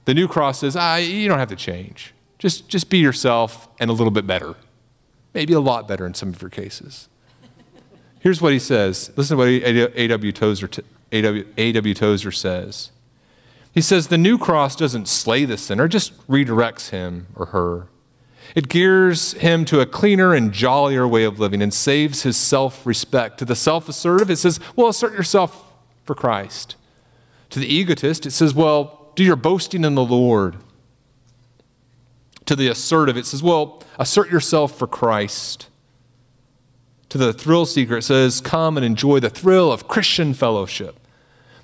[0.05, 2.13] The new cross says, ah, you don't have to change.
[2.39, 4.55] Just, just be yourself and a little bit better
[5.37, 7.11] maybe a lot better in some of your cases.
[8.21, 9.13] Here's what he says.
[9.17, 9.49] Listen to what
[9.95, 10.33] A.W.
[10.33, 10.69] Tozer,
[11.13, 11.95] A.W.
[11.95, 12.91] Tozer says.
[13.71, 17.89] He says, The new cross doesn't slay the sinner, just redirects him or her.
[18.55, 22.87] It gears him to a cleaner and jollier way of living and saves his self
[22.87, 23.37] respect.
[23.39, 25.71] To the self assertive, it says, Well, assert yourself
[26.05, 26.77] for Christ.
[27.51, 30.57] To the egotist, it says, Well, do your boasting in the Lord
[32.47, 35.69] to the assertive, it says, well, assert yourself for Christ.
[37.11, 40.99] To the thrill seeker, it says, come and enjoy the thrill of Christian fellowship.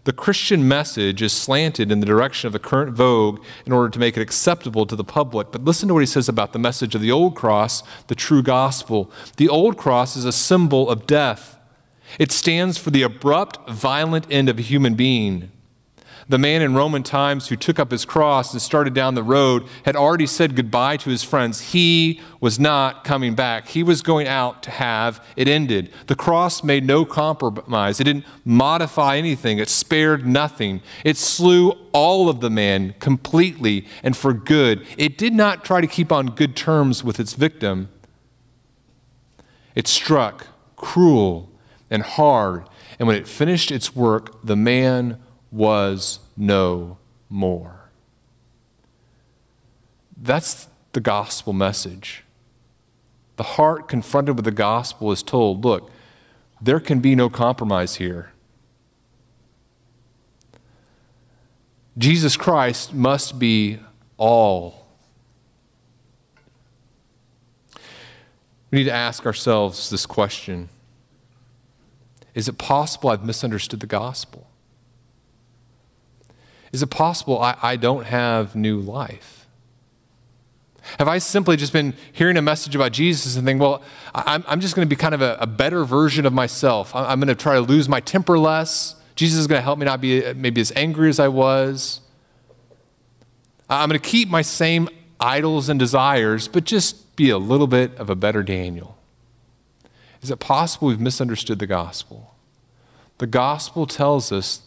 [0.05, 3.99] The Christian message is slanted in the direction of the current vogue in order to
[4.01, 5.53] make it acceptable to the public.
[5.53, 8.43] But listen to what he says about the message of the old cross, the true
[8.43, 9.13] gospel.
[9.37, 11.57] The old cross is a symbol of death,
[12.19, 15.51] it stands for the abrupt, violent end of a human being.
[16.29, 19.65] The man in Roman times who took up his cross and started down the road
[19.85, 21.73] had already said goodbye to his friends.
[21.73, 23.69] He was not coming back.
[23.69, 25.93] He was going out to have it ended.
[26.07, 30.81] The cross made no compromise, it didn't modify anything, it spared nothing.
[31.05, 34.87] It slew all of the man completely and for good.
[34.97, 37.89] It did not try to keep on good terms with its victim.
[39.75, 41.51] It struck cruel
[41.91, 45.19] and hard, and when it finished its work, the man
[45.53, 46.97] was no
[47.29, 47.91] more.
[50.17, 52.25] That's the gospel message.
[53.37, 55.91] The heart confronted with the gospel is told look,
[56.61, 58.33] there can be no compromise here.
[61.99, 63.79] Jesus Christ must be
[64.17, 64.87] all.
[68.71, 70.69] We need to ask ourselves this question
[72.35, 74.47] Is it possible I've misunderstood the gospel?
[76.73, 79.47] Is it possible I, I don't have new life?
[80.99, 83.83] Have I simply just been hearing a message about Jesus and think, well,
[84.15, 86.95] I'm, I'm just going to be kind of a, a, better version of myself?
[86.95, 88.97] I'm, I'm going to try to lose my temper less.
[89.15, 92.01] Jesus is going to help me not be maybe as angry as I was.
[93.71, 94.89] I'm going to keep my same
[95.21, 98.99] idols and desires, but just be a little bit of a better Daniel.
[100.21, 102.35] Is it possible we've misunderstood the gospel?
[103.19, 104.63] The gospel tells us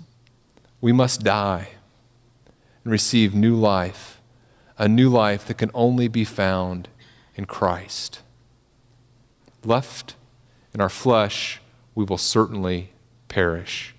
[0.80, 1.70] we must die
[2.86, 4.22] and receive new life,
[4.78, 6.88] a new life that can only be found
[7.36, 8.22] in Christ.
[9.66, 10.16] Left
[10.74, 11.60] in our flesh,
[11.96, 12.92] we will certainly
[13.28, 13.96] perish.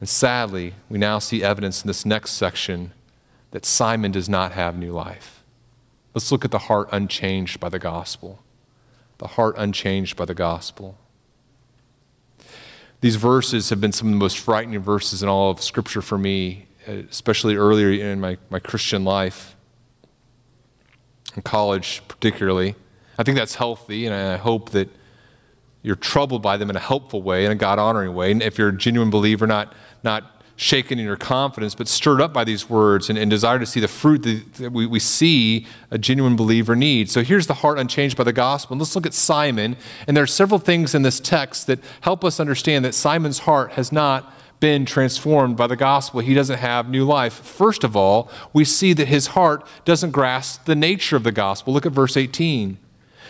[0.00, 2.92] And sadly, we now see evidence in this next section
[3.52, 5.44] that Simon does not have new life.
[6.14, 8.42] Let's look at the heart unchanged by the gospel.
[9.18, 10.98] The heart unchanged by the gospel.
[13.00, 16.18] These verses have been some of the most frightening verses in all of Scripture for
[16.18, 19.56] me especially earlier in my, my Christian life,
[21.36, 22.74] in college particularly.
[23.18, 24.88] I think that's healthy, and I hope that
[25.82, 28.32] you're troubled by them in a helpful way, in a God honoring way.
[28.32, 32.32] And if you're a genuine believer, not, not shaken in your confidence, but stirred up
[32.32, 35.66] by these words and, and desire to see the fruit that, that we, we see
[35.90, 37.10] a genuine believer need.
[37.10, 38.74] So here's the heart unchanged by the gospel.
[38.74, 39.76] And let's look at Simon.
[40.06, 43.72] And there are several things in this text that help us understand that Simon's heart
[43.72, 44.32] has not
[44.64, 46.20] been transformed by the gospel.
[46.20, 47.34] He doesn't have new life.
[47.34, 51.74] First of all, we see that his heart doesn't grasp the nature of the gospel.
[51.74, 52.78] Look at verse 18.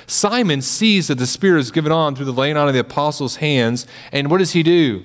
[0.07, 3.37] Simon sees that the Spirit is given on through the laying on of the apostles'
[3.37, 5.05] hands, and what does he do?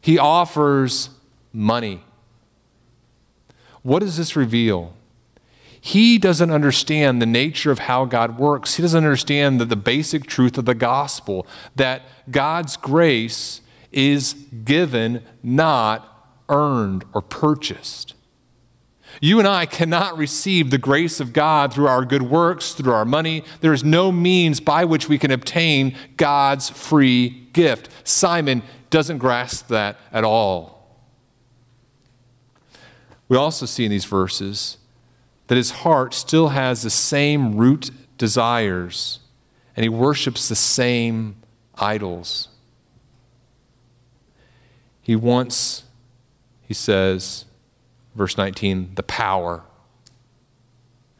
[0.00, 1.10] He offers
[1.52, 2.02] money.
[3.84, 4.94] What does this reveal?
[5.80, 8.74] He doesn't understand the nature of how God works.
[8.74, 13.60] He doesn't understand the, the basic truth of the gospel that God's grace
[13.96, 18.14] is given, not earned or purchased.
[19.20, 23.06] You and I cannot receive the grace of God through our good works, through our
[23.06, 23.42] money.
[23.60, 27.88] There is no means by which we can obtain God's free gift.
[28.04, 30.76] Simon doesn't grasp that at all.
[33.28, 34.76] We also see in these verses
[35.46, 39.20] that his heart still has the same root desires
[39.74, 41.36] and he worships the same
[41.76, 42.48] idols.
[45.06, 45.84] He wants,
[46.62, 47.44] he says,
[48.16, 49.62] verse 19, the power.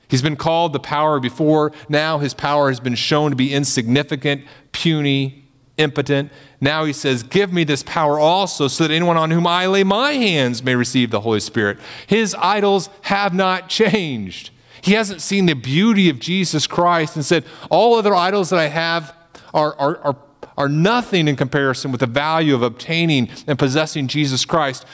[0.09, 1.70] He's been called the power before.
[1.88, 5.44] Now his power has been shown to be insignificant, puny,
[5.77, 6.33] impotent.
[6.61, 9.85] Now he says, Give me this power also, so that anyone on whom I lay
[9.85, 11.79] my hands may receive the Holy Spirit.
[12.09, 14.51] His idols have not changed.
[14.81, 18.66] He hasn't seen the beauty of Jesus Christ and said, All other idols that I
[18.66, 19.14] have
[19.55, 20.16] are, are, are
[20.57, 24.87] are nothing in comparison with the value of obtaining and possessing Jesus Christ.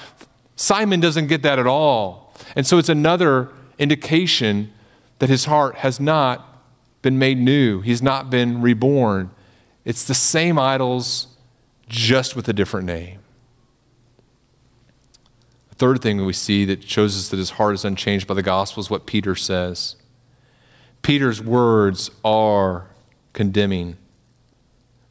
[0.57, 2.35] Simon doesn't get that at all.
[2.57, 3.48] And so it's another
[3.79, 4.72] indication
[5.18, 6.48] that his heart has not
[7.03, 9.31] been made new, he's not been reborn.
[9.85, 11.29] It's the same idols,
[11.88, 13.18] just with a different name.
[15.71, 18.42] The third thing we see that shows us that his heart is unchanged by the
[18.42, 19.96] gospel is what Peter says.
[21.02, 22.87] Peter's words are
[23.33, 23.96] condemning.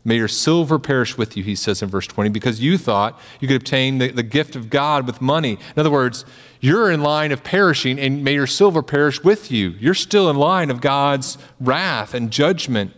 [0.03, 3.47] May your silver perish with you, he says in verse 20, because you thought you
[3.47, 5.51] could obtain the, the gift of God with money.
[5.75, 6.25] In other words,
[6.59, 9.69] you're in line of perishing, and may your silver perish with you.
[9.79, 12.93] You're still in line of God's wrath and judgment.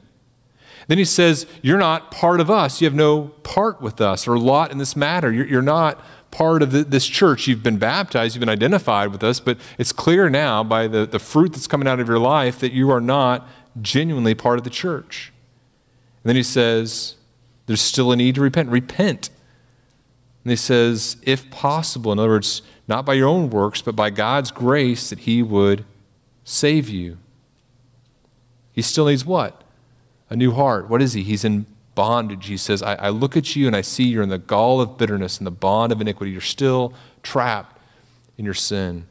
[0.87, 2.81] Then he says, You're not part of us.
[2.81, 5.31] You have no part with us or lot in this matter.
[5.31, 5.99] You're, you're not
[6.31, 7.47] part of the, this church.
[7.47, 11.19] You've been baptized, you've been identified with us, but it's clear now by the, the
[11.19, 13.47] fruit that's coming out of your life that you are not
[13.81, 15.32] genuinely part of the church.
[16.23, 17.15] And then he says,
[17.65, 18.69] there's still a need to repent.
[18.69, 19.29] Repent.
[20.43, 24.09] And he says, if possible, in other words, not by your own works, but by
[24.09, 25.85] God's grace, that he would
[26.43, 27.17] save you.
[28.71, 29.63] He still needs what?
[30.29, 30.89] A new heart.
[30.89, 31.23] What is he?
[31.23, 31.65] He's in
[31.95, 32.47] bondage.
[32.47, 34.97] He says, I, I look at you and I see you're in the gall of
[34.97, 36.31] bitterness and the bond of iniquity.
[36.31, 37.79] You're still trapped
[38.37, 39.05] in your sin.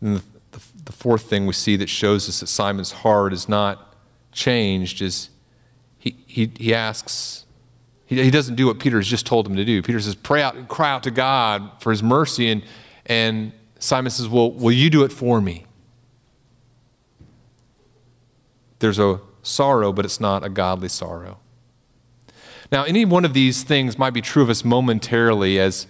[0.00, 3.48] And the, the, the fourth thing we see that shows us that Simon's heart is
[3.48, 3.87] not
[4.32, 5.30] changed is
[5.98, 7.44] he, he, he asks,
[8.06, 9.82] he, he doesn't do what Peter has just told him to do.
[9.82, 12.50] Peter says, pray out and cry out to God for his mercy.
[12.50, 12.62] And,
[13.06, 15.64] and Simon says, Well, will you do it for me?
[18.80, 21.38] There's a sorrow, but it's not a godly sorrow.
[22.70, 25.86] Now, any one of these things might be true of us momentarily as,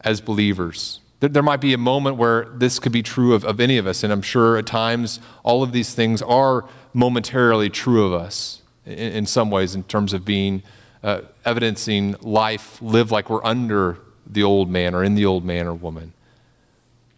[0.00, 1.00] as believers.
[1.22, 3.86] There, there might be a moment where this could be true of, of any of
[3.86, 8.60] us, and I'm sure at times all of these things are momentarily true of us
[8.84, 10.64] in, in some ways, in terms of being
[11.04, 15.68] uh, evidencing life live like we're under the old man or in the old man
[15.68, 16.12] or woman.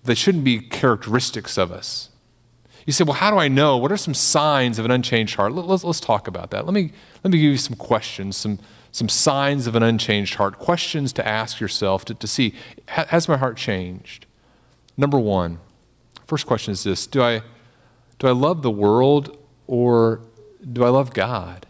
[0.05, 2.11] They shouldn't be characteristics of us.
[2.85, 3.79] You say, well, how do I know?
[3.79, 5.53] What are some signs of an unchanged heart?
[5.53, 6.67] Let, us let's talk about that.
[6.67, 6.93] Let me,
[7.23, 8.59] let me give you some questions, some,
[8.95, 12.55] some signs of an unchanged heart, questions to ask yourself to, to see
[12.87, 14.25] has my heart changed?
[14.97, 15.59] Number one,
[16.29, 17.43] first question is this do I,
[18.21, 19.37] do I love the world
[19.67, 20.21] or
[20.73, 21.67] do I love God?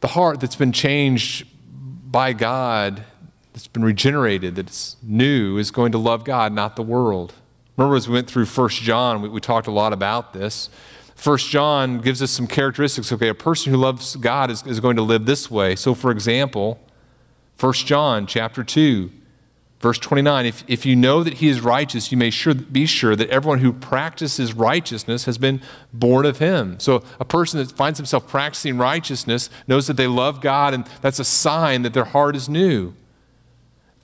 [0.00, 1.46] The heart that's been changed
[2.10, 3.04] by God,
[3.52, 7.34] that's been regenerated, that's new, is going to love God, not the world.
[7.76, 10.70] Remember, as we went through 1 John, we, we talked a lot about this.
[11.22, 13.12] 1 John gives us some characteristics.
[13.12, 15.74] Okay, a person who loves God is, is going to live this way.
[15.74, 16.78] So, for example,
[17.58, 19.10] 1 John chapter 2,
[19.80, 23.16] verse 29 if, if you know that he is righteous, you may sure, be sure
[23.16, 25.60] that everyone who practices righteousness has been
[25.92, 26.78] born of him.
[26.78, 31.18] So, a person that finds himself practicing righteousness knows that they love God, and that's
[31.18, 32.94] a sign that their heart is new.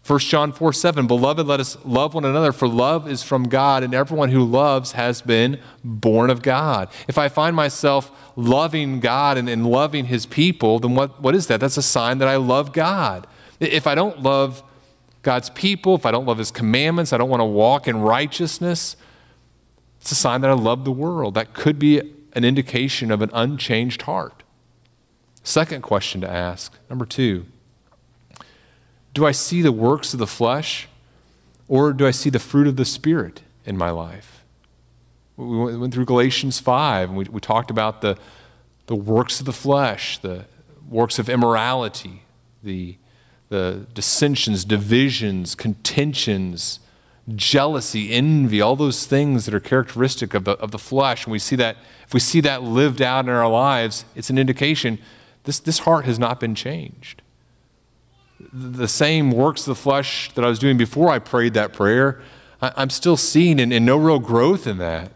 [0.06, 3.82] 1 John 4 7, Beloved, let us love one another, for love is from God,
[3.82, 6.90] and everyone who loves has been born of God.
[7.08, 11.46] If I find myself loving God and, and loving his people, then what, what is
[11.46, 11.58] that?
[11.58, 13.26] That's a sign that I love God.
[13.60, 14.62] If I don't love
[15.22, 18.96] God's people, if I don't love his commandments, I don't want to walk in righteousness,
[20.02, 21.32] it's a sign that I love the world.
[21.32, 22.00] That could be
[22.34, 24.42] an indication of an unchanged heart.
[25.42, 27.46] Second question to ask, number two.
[29.14, 30.88] Do I see the works of the flesh
[31.68, 34.44] or do I see the fruit of the Spirit in my life?
[35.36, 38.18] We went through Galatians 5 and we, we talked about the,
[38.86, 40.44] the works of the flesh, the
[40.88, 42.22] works of immorality,
[42.62, 42.96] the,
[43.48, 46.80] the dissensions, divisions, contentions,
[47.34, 51.24] jealousy, envy, all those things that are characteristic of the, of the flesh.
[51.24, 54.38] And we see that, if we see that lived out in our lives, it's an
[54.38, 54.98] indication
[55.44, 57.22] this, this heart has not been changed
[58.52, 62.20] the same works of the flesh that I was doing before I prayed that prayer,
[62.60, 65.12] I, am still seeing and, and no real growth in that.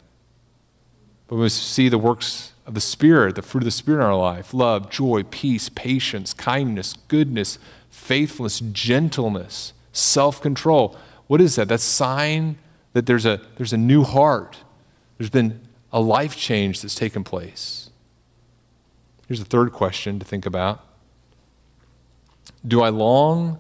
[1.27, 4.17] But we see the works of the Spirit, the fruit of the Spirit in our
[4.17, 7.59] life love, joy, peace, patience, kindness, goodness,
[7.91, 10.97] faithfulness, gentleness, self control.
[11.27, 11.69] What is that?
[11.69, 12.59] That's sign
[12.93, 14.59] that there's a, there's a new heart.
[15.19, 15.61] There's been
[15.93, 17.91] a life change that's taken place.
[19.27, 20.88] Here's the third question to think about
[22.67, 23.59] do I long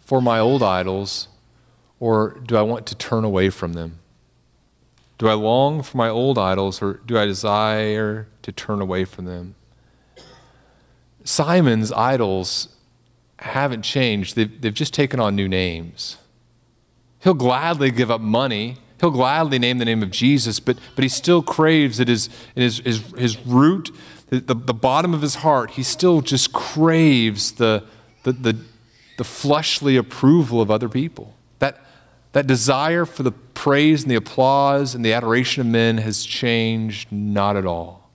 [0.00, 1.28] for my old idols
[1.98, 3.98] or do I want to turn away from them?
[5.18, 9.26] Do I long for my old idols or do I desire to turn away from
[9.26, 9.54] them?
[11.24, 12.68] Simon's idols
[13.38, 16.16] haven't changed, they've, they've just taken on new names.
[17.20, 18.78] He'll gladly give up money.
[19.00, 22.78] He'll gladly name the name of Jesus, but, but he still craves at his, his,
[22.78, 23.90] his, his root,
[24.28, 27.84] the, the, the bottom of his heart, he still just craves the,
[28.22, 28.56] the, the,
[29.18, 31.34] the fleshly approval of other people.
[31.58, 31.78] That,
[32.32, 37.10] that desire for the praise and the applause and the adoration of men has changed
[37.10, 38.10] not at all.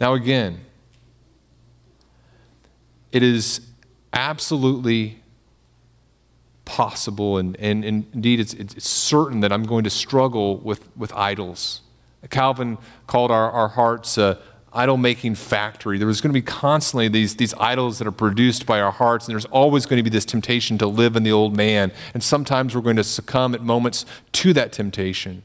[0.00, 0.60] Now, again,
[3.12, 3.60] it is
[4.12, 5.22] absolutely
[6.64, 11.12] possible, and, and, and indeed it's, it's certain that I'm going to struggle with, with
[11.12, 11.82] idols.
[12.30, 14.40] Calvin called our, our hearts uh,
[14.74, 15.98] idol making factory.
[15.98, 19.26] There was going to be constantly these, these idols that are produced by our hearts,
[19.26, 21.92] and there's always going to be this temptation to live in the old man.
[22.12, 25.42] And sometimes we're going to succumb at moments to that temptation.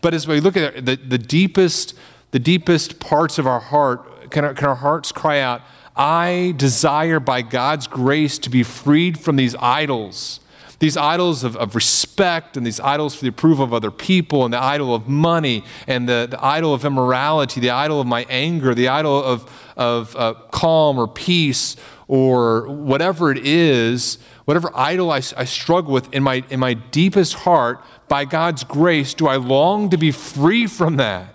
[0.00, 1.94] But as we look at it, the, the, deepest,
[2.30, 5.62] the deepest parts of our heart, can our, can our hearts cry out,
[5.96, 10.40] I desire by God's grace to be freed from these idols
[10.78, 14.54] these idols of, of respect and these idols for the approval of other people and
[14.54, 18.74] the idol of money and the, the idol of immorality, the idol of my anger,
[18.74, 21.76] the idol of, of uh, calm or peace
[22.06, 27.34] or whatever it is, whatever idol I, I struggle with in my, in my deepest
[27.34, 31.34] heart, by God's grace, do I long to be free from that?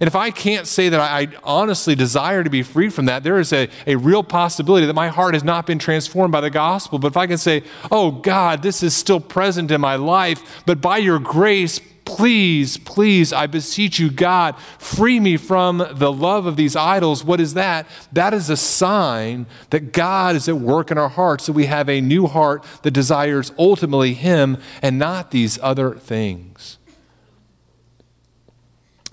[0.00, 3.38] And if I can't say that I honestly desire to be free from that, there
[3.38, 6.98] is a, a real possibility that my heart has not been transformed by the gospel.
[6.98, 10.80] But if I can say, oh God, this is still present in my life, but
[10.80, 16.56] by your grace, please, please, I beseech you, God, free me from the love of
[16.56, 17.24] these idols.
[17.24, 17.86] What is that?
[18.12, 21.88] That is a sign that God is at work in our hearts, that we have
[21.90, 26.78] a new heart that desires ultimately Him and not these other things.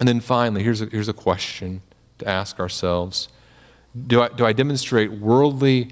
[0.03, 1.81] And then finally, here's a, here's a question
[2.17, 3.29] to ask ourselves
[4.05, 5.91] do I, do I demonstrate worldly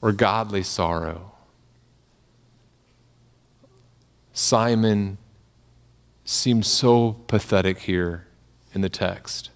[0.00, 1.30] or godly sorrow?
[4.32, 5.16] Simon
[6.24, 8.26] seems so pathetic here
[8.74, 9.50] in the text.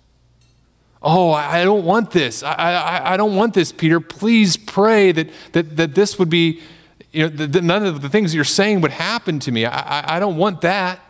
[1.02, 2.44] Oh, I, don't want this.
[2.44, 3.98] I, I, I, don't want this, Peter.
[3.98, 6.60] Please pray that, that, that this would be,
[7.10, 9.64] you know, that, that none of the things you're saying would happen to me.
[9.64, 11.00] I, I, I don't want that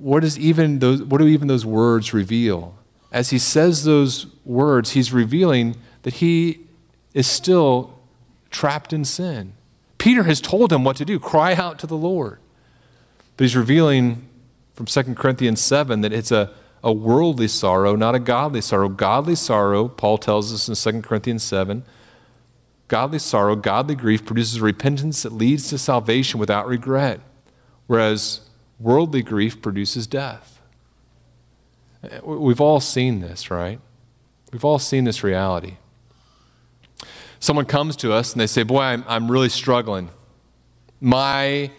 [0.00, 2.76] what, is even those, what do even those words reveal?
[3.12, 6.60] As he says those words, he's revealing that he
[7.12, 7.98] is still
[8.50, 9.52] trapped in sin.
[9.98, 12.38] Peter has told him what to do cry out to the Lord.
[13.36, 14.28] But he's revealing
[14.74, 18.88] from 2 Corinthians 7 that it's a, a worldly sorrow, not a godly sorrow.
[18.88, 21.84] Godly sorrow, Paul tells us in 2 Corinthians 7,
[22.88, 27.20] godly sorrow, godly grief produces repentance that leads to salvation without regret.
[27.86, 28.43] Whereas
[28.78, 30.60] Worldly grief produces death.
[32.22, 33.80] We've all seen this, right?
[34.52, 35.76] We've all seen this reality.
[37.40, 40.10] Someone comes to us and they say, Boy, I'm, I'm really struggling.
[41.00, 41.70] My,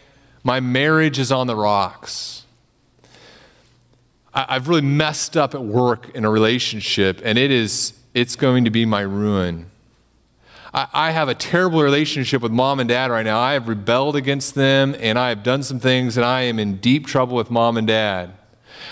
[0.43, 2.43] my marriage is on the rocks.
[4.34, 8.66] I, I've really messed up at work in a relationship, and it is, it's going
[8.66, 9.72] to be my ruin.
[10.76, 13.40] I, I have a terrible relationship with mom and dad right now.
[13.40, 16.78] I have rebelled against them and I have done some things and I am in
[16.78, 18.34] deep trouble with mom and dad.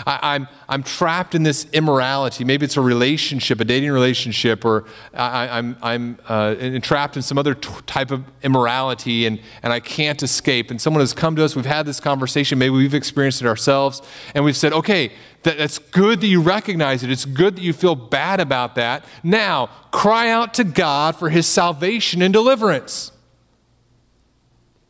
[0.08, 2.46] I, am I'm, I'm trapped in this immorality.
[2.46, 7.22] Maybe it's a relationship, a dating relationship, or I, am I'm, I'm uh, trapped in
[7.22, 10.72] some other t- type of immorality and, and I can't escape.
[10.72, 14.02] And someone has come to us, we've had this conversation, maybe we've experienced it ourselves,
[14.34, 15.12] and we've said, okay,
[15.44, 17.12] that, that's good that you recognize it.
[17.12, 19.06] It's good that you feel bad about that.
[19.24, 23.12] Now, cry out to God for his salvation and deliverance.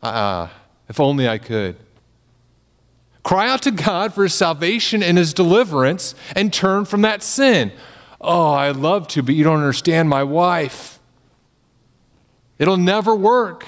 [0.02, 0.50] Ah, uh,
[0.90, 1.76] if only I could.
[3.24, 7.72] Cry out to God for his salvation and his deliverance and turn from that sin.
[8.20, 11.00] Oh, I'd love to, but you don't understand my wife.
[12.60, 13.66] It'll never work.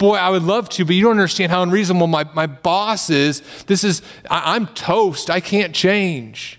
[0.00, 3.42] Boy, I would love to, but you don't understand how unreasonable my, my boss is.
[3.66, 5.28] This is, I, am toast.
[5.28, 6.58] I can't change.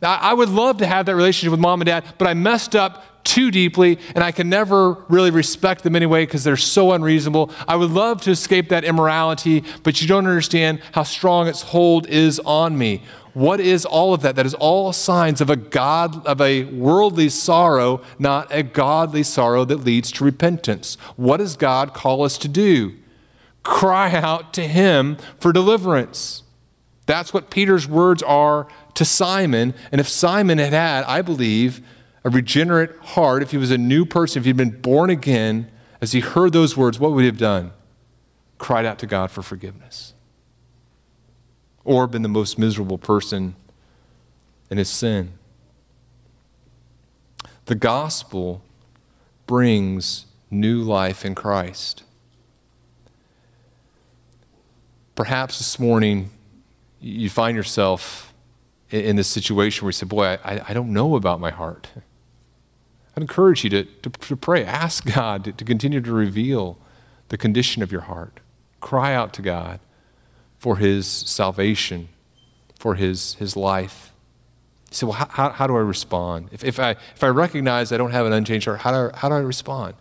[0.00, 2.74] I, I would love to have that relationship with mom and dad, but I messed
[2.74, 7.50] up too deeply, and I can never really respect them anyway because they're so unreasonable.
[7.66, 12.06] I would love to escape that immorality, but you don't understand how strong its hold
[12.06, 13.02] is on me.
[13.32, 14.36] What is all of that?
[14.36, 19.64] That is all signs of a God of a worldly sorrow, not a godly sorrow
[19.64, 20.96] that leads to repentance.
[21.16, 22.94] What does God call us to do?
[23.64, 26.44] Cry out to him for deliverance.
[27.06, 29.74] That's what Peter's words are to Simon.
[29.90, 31.84] And if Simon had had, I believe,
[32.24, 35.70] a regenerate heart, if he was a new person, if he'd been born again,
[36.00, 37.72] as he heard those words, what would he have done?
[38.58, 40.14] Cried out to God for forgiveness.
[41.84, 43.56] Or been the most miserable person
[44.70, 45.34] in his sin.
[47.66, 48.62] The gospel
[49.46, 52.04] brings new life in Christ.
[55.14, 56.30] Perhaps this morning
[57.00, 58.32] you find yourself
[58.90, 61.88] in this situation where you say, Boy, I, I don't know about my heart.
[63.16, 64.64] I'd encourage you to, to, to pray.
[64.64, 66.78] Ask God to, to continue to reveal
[67.28, 68.40] the condition of your heart.
[68.80, 69.80] Cry out to God
[70.58, 72.08] for His salvation,
[72.78, 74.12] for His, his life.
[74.90, 76.48] You say, well, how, how, do I respond?
[76.52, 79.18] If, if, I, if I recognize I don't have an unchanged heart, how do I,
[79.18, 79.94] how do I respond?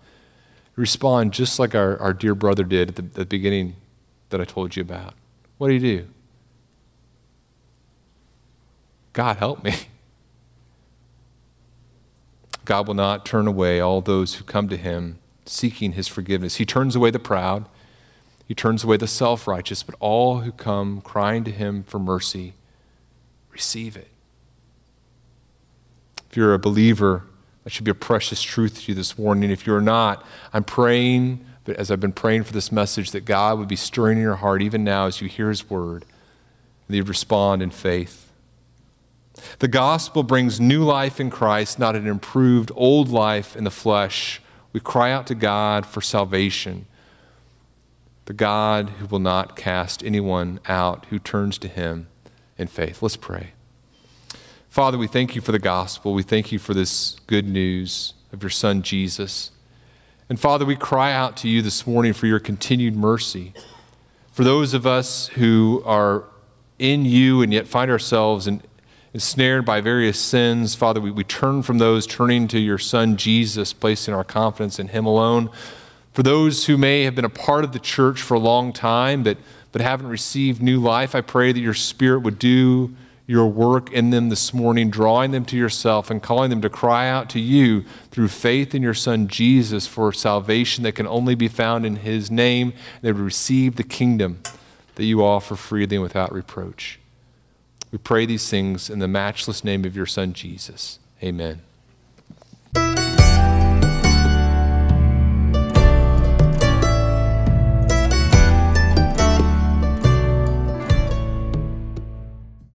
[0.76, 3.76] Respond just like our, our dear brother did at the, the beginning
[4.30, 5.14] that I told you about.
[5.60, 6.08] What do you do?
[9.14, 9.74] God, help me.
[12.66, 16.56] God will not turn away all those who come to him seeking his forgiveness.
[16.56, 17.66] He turns away the proud,
[18.48, 22.54] he turns away the self righteous, but all who come crying to him for mercy
[23.52, 24.10] receive it.
[26.30, 27.24] If you're a believer,
[27.64, 29.50] that should be a precious truth to you this morning.
[29.52, 33.60] If you're not, I'm praying, but as I've been praying for this message, that God
[33.60, 36.06] would be stirring in your heart even now as you hear his word,
[36.88, 38.23] that you'd respond in faith.
[39.60, 44.42] The gospel brings new life in Christ, not an improved old life in the flesh.
[44.72, 46.86] We cry out to God for salvation,
[48.26, 52.08] the God who will not cast anyone out who turns to him
[52.58, 53.02] in faith.
[53.02, 53.52] Let's pray.
[54.70, 56.14] Father, we thank you for the gospel.
[56.14, 59.52] We thank you for this good news of your son Jesus.
[60.30, 63.54] And Father, we cry out to you this morning for your continued mercy.
[64.32, 66.24] For those of us who are
[66.80, 68.64] in you and yet find ourselves in,
[69.14, 73.72] ensnared by various sins, Father, we, we turn from those, turning to your Son Jesus,
[73.72, 75.50] placing our confidence in him alone.
[76.14, 79.24] For those who may have been a part of the church for a long time
[79.24, 79.38] but,
[79.72, 82.96] but haven't received new life, I pray that your Spirit would do
[83.26, 87.08] your work in them this morning, drawing them to yourself and calling them to cry
[87.08, 91.48] out to you through faith in your Son Jesus for salvation that can only be
[91.48, 92.74] found in His name.
[93.02, 94.42] They would receive the kingdom
[94.96, 97.00] that you offer freely and without reproach.
[97.94, 100.98] We pray these things in the matchless name of your Son, Jesus.
[101.22, 101.62] Amen.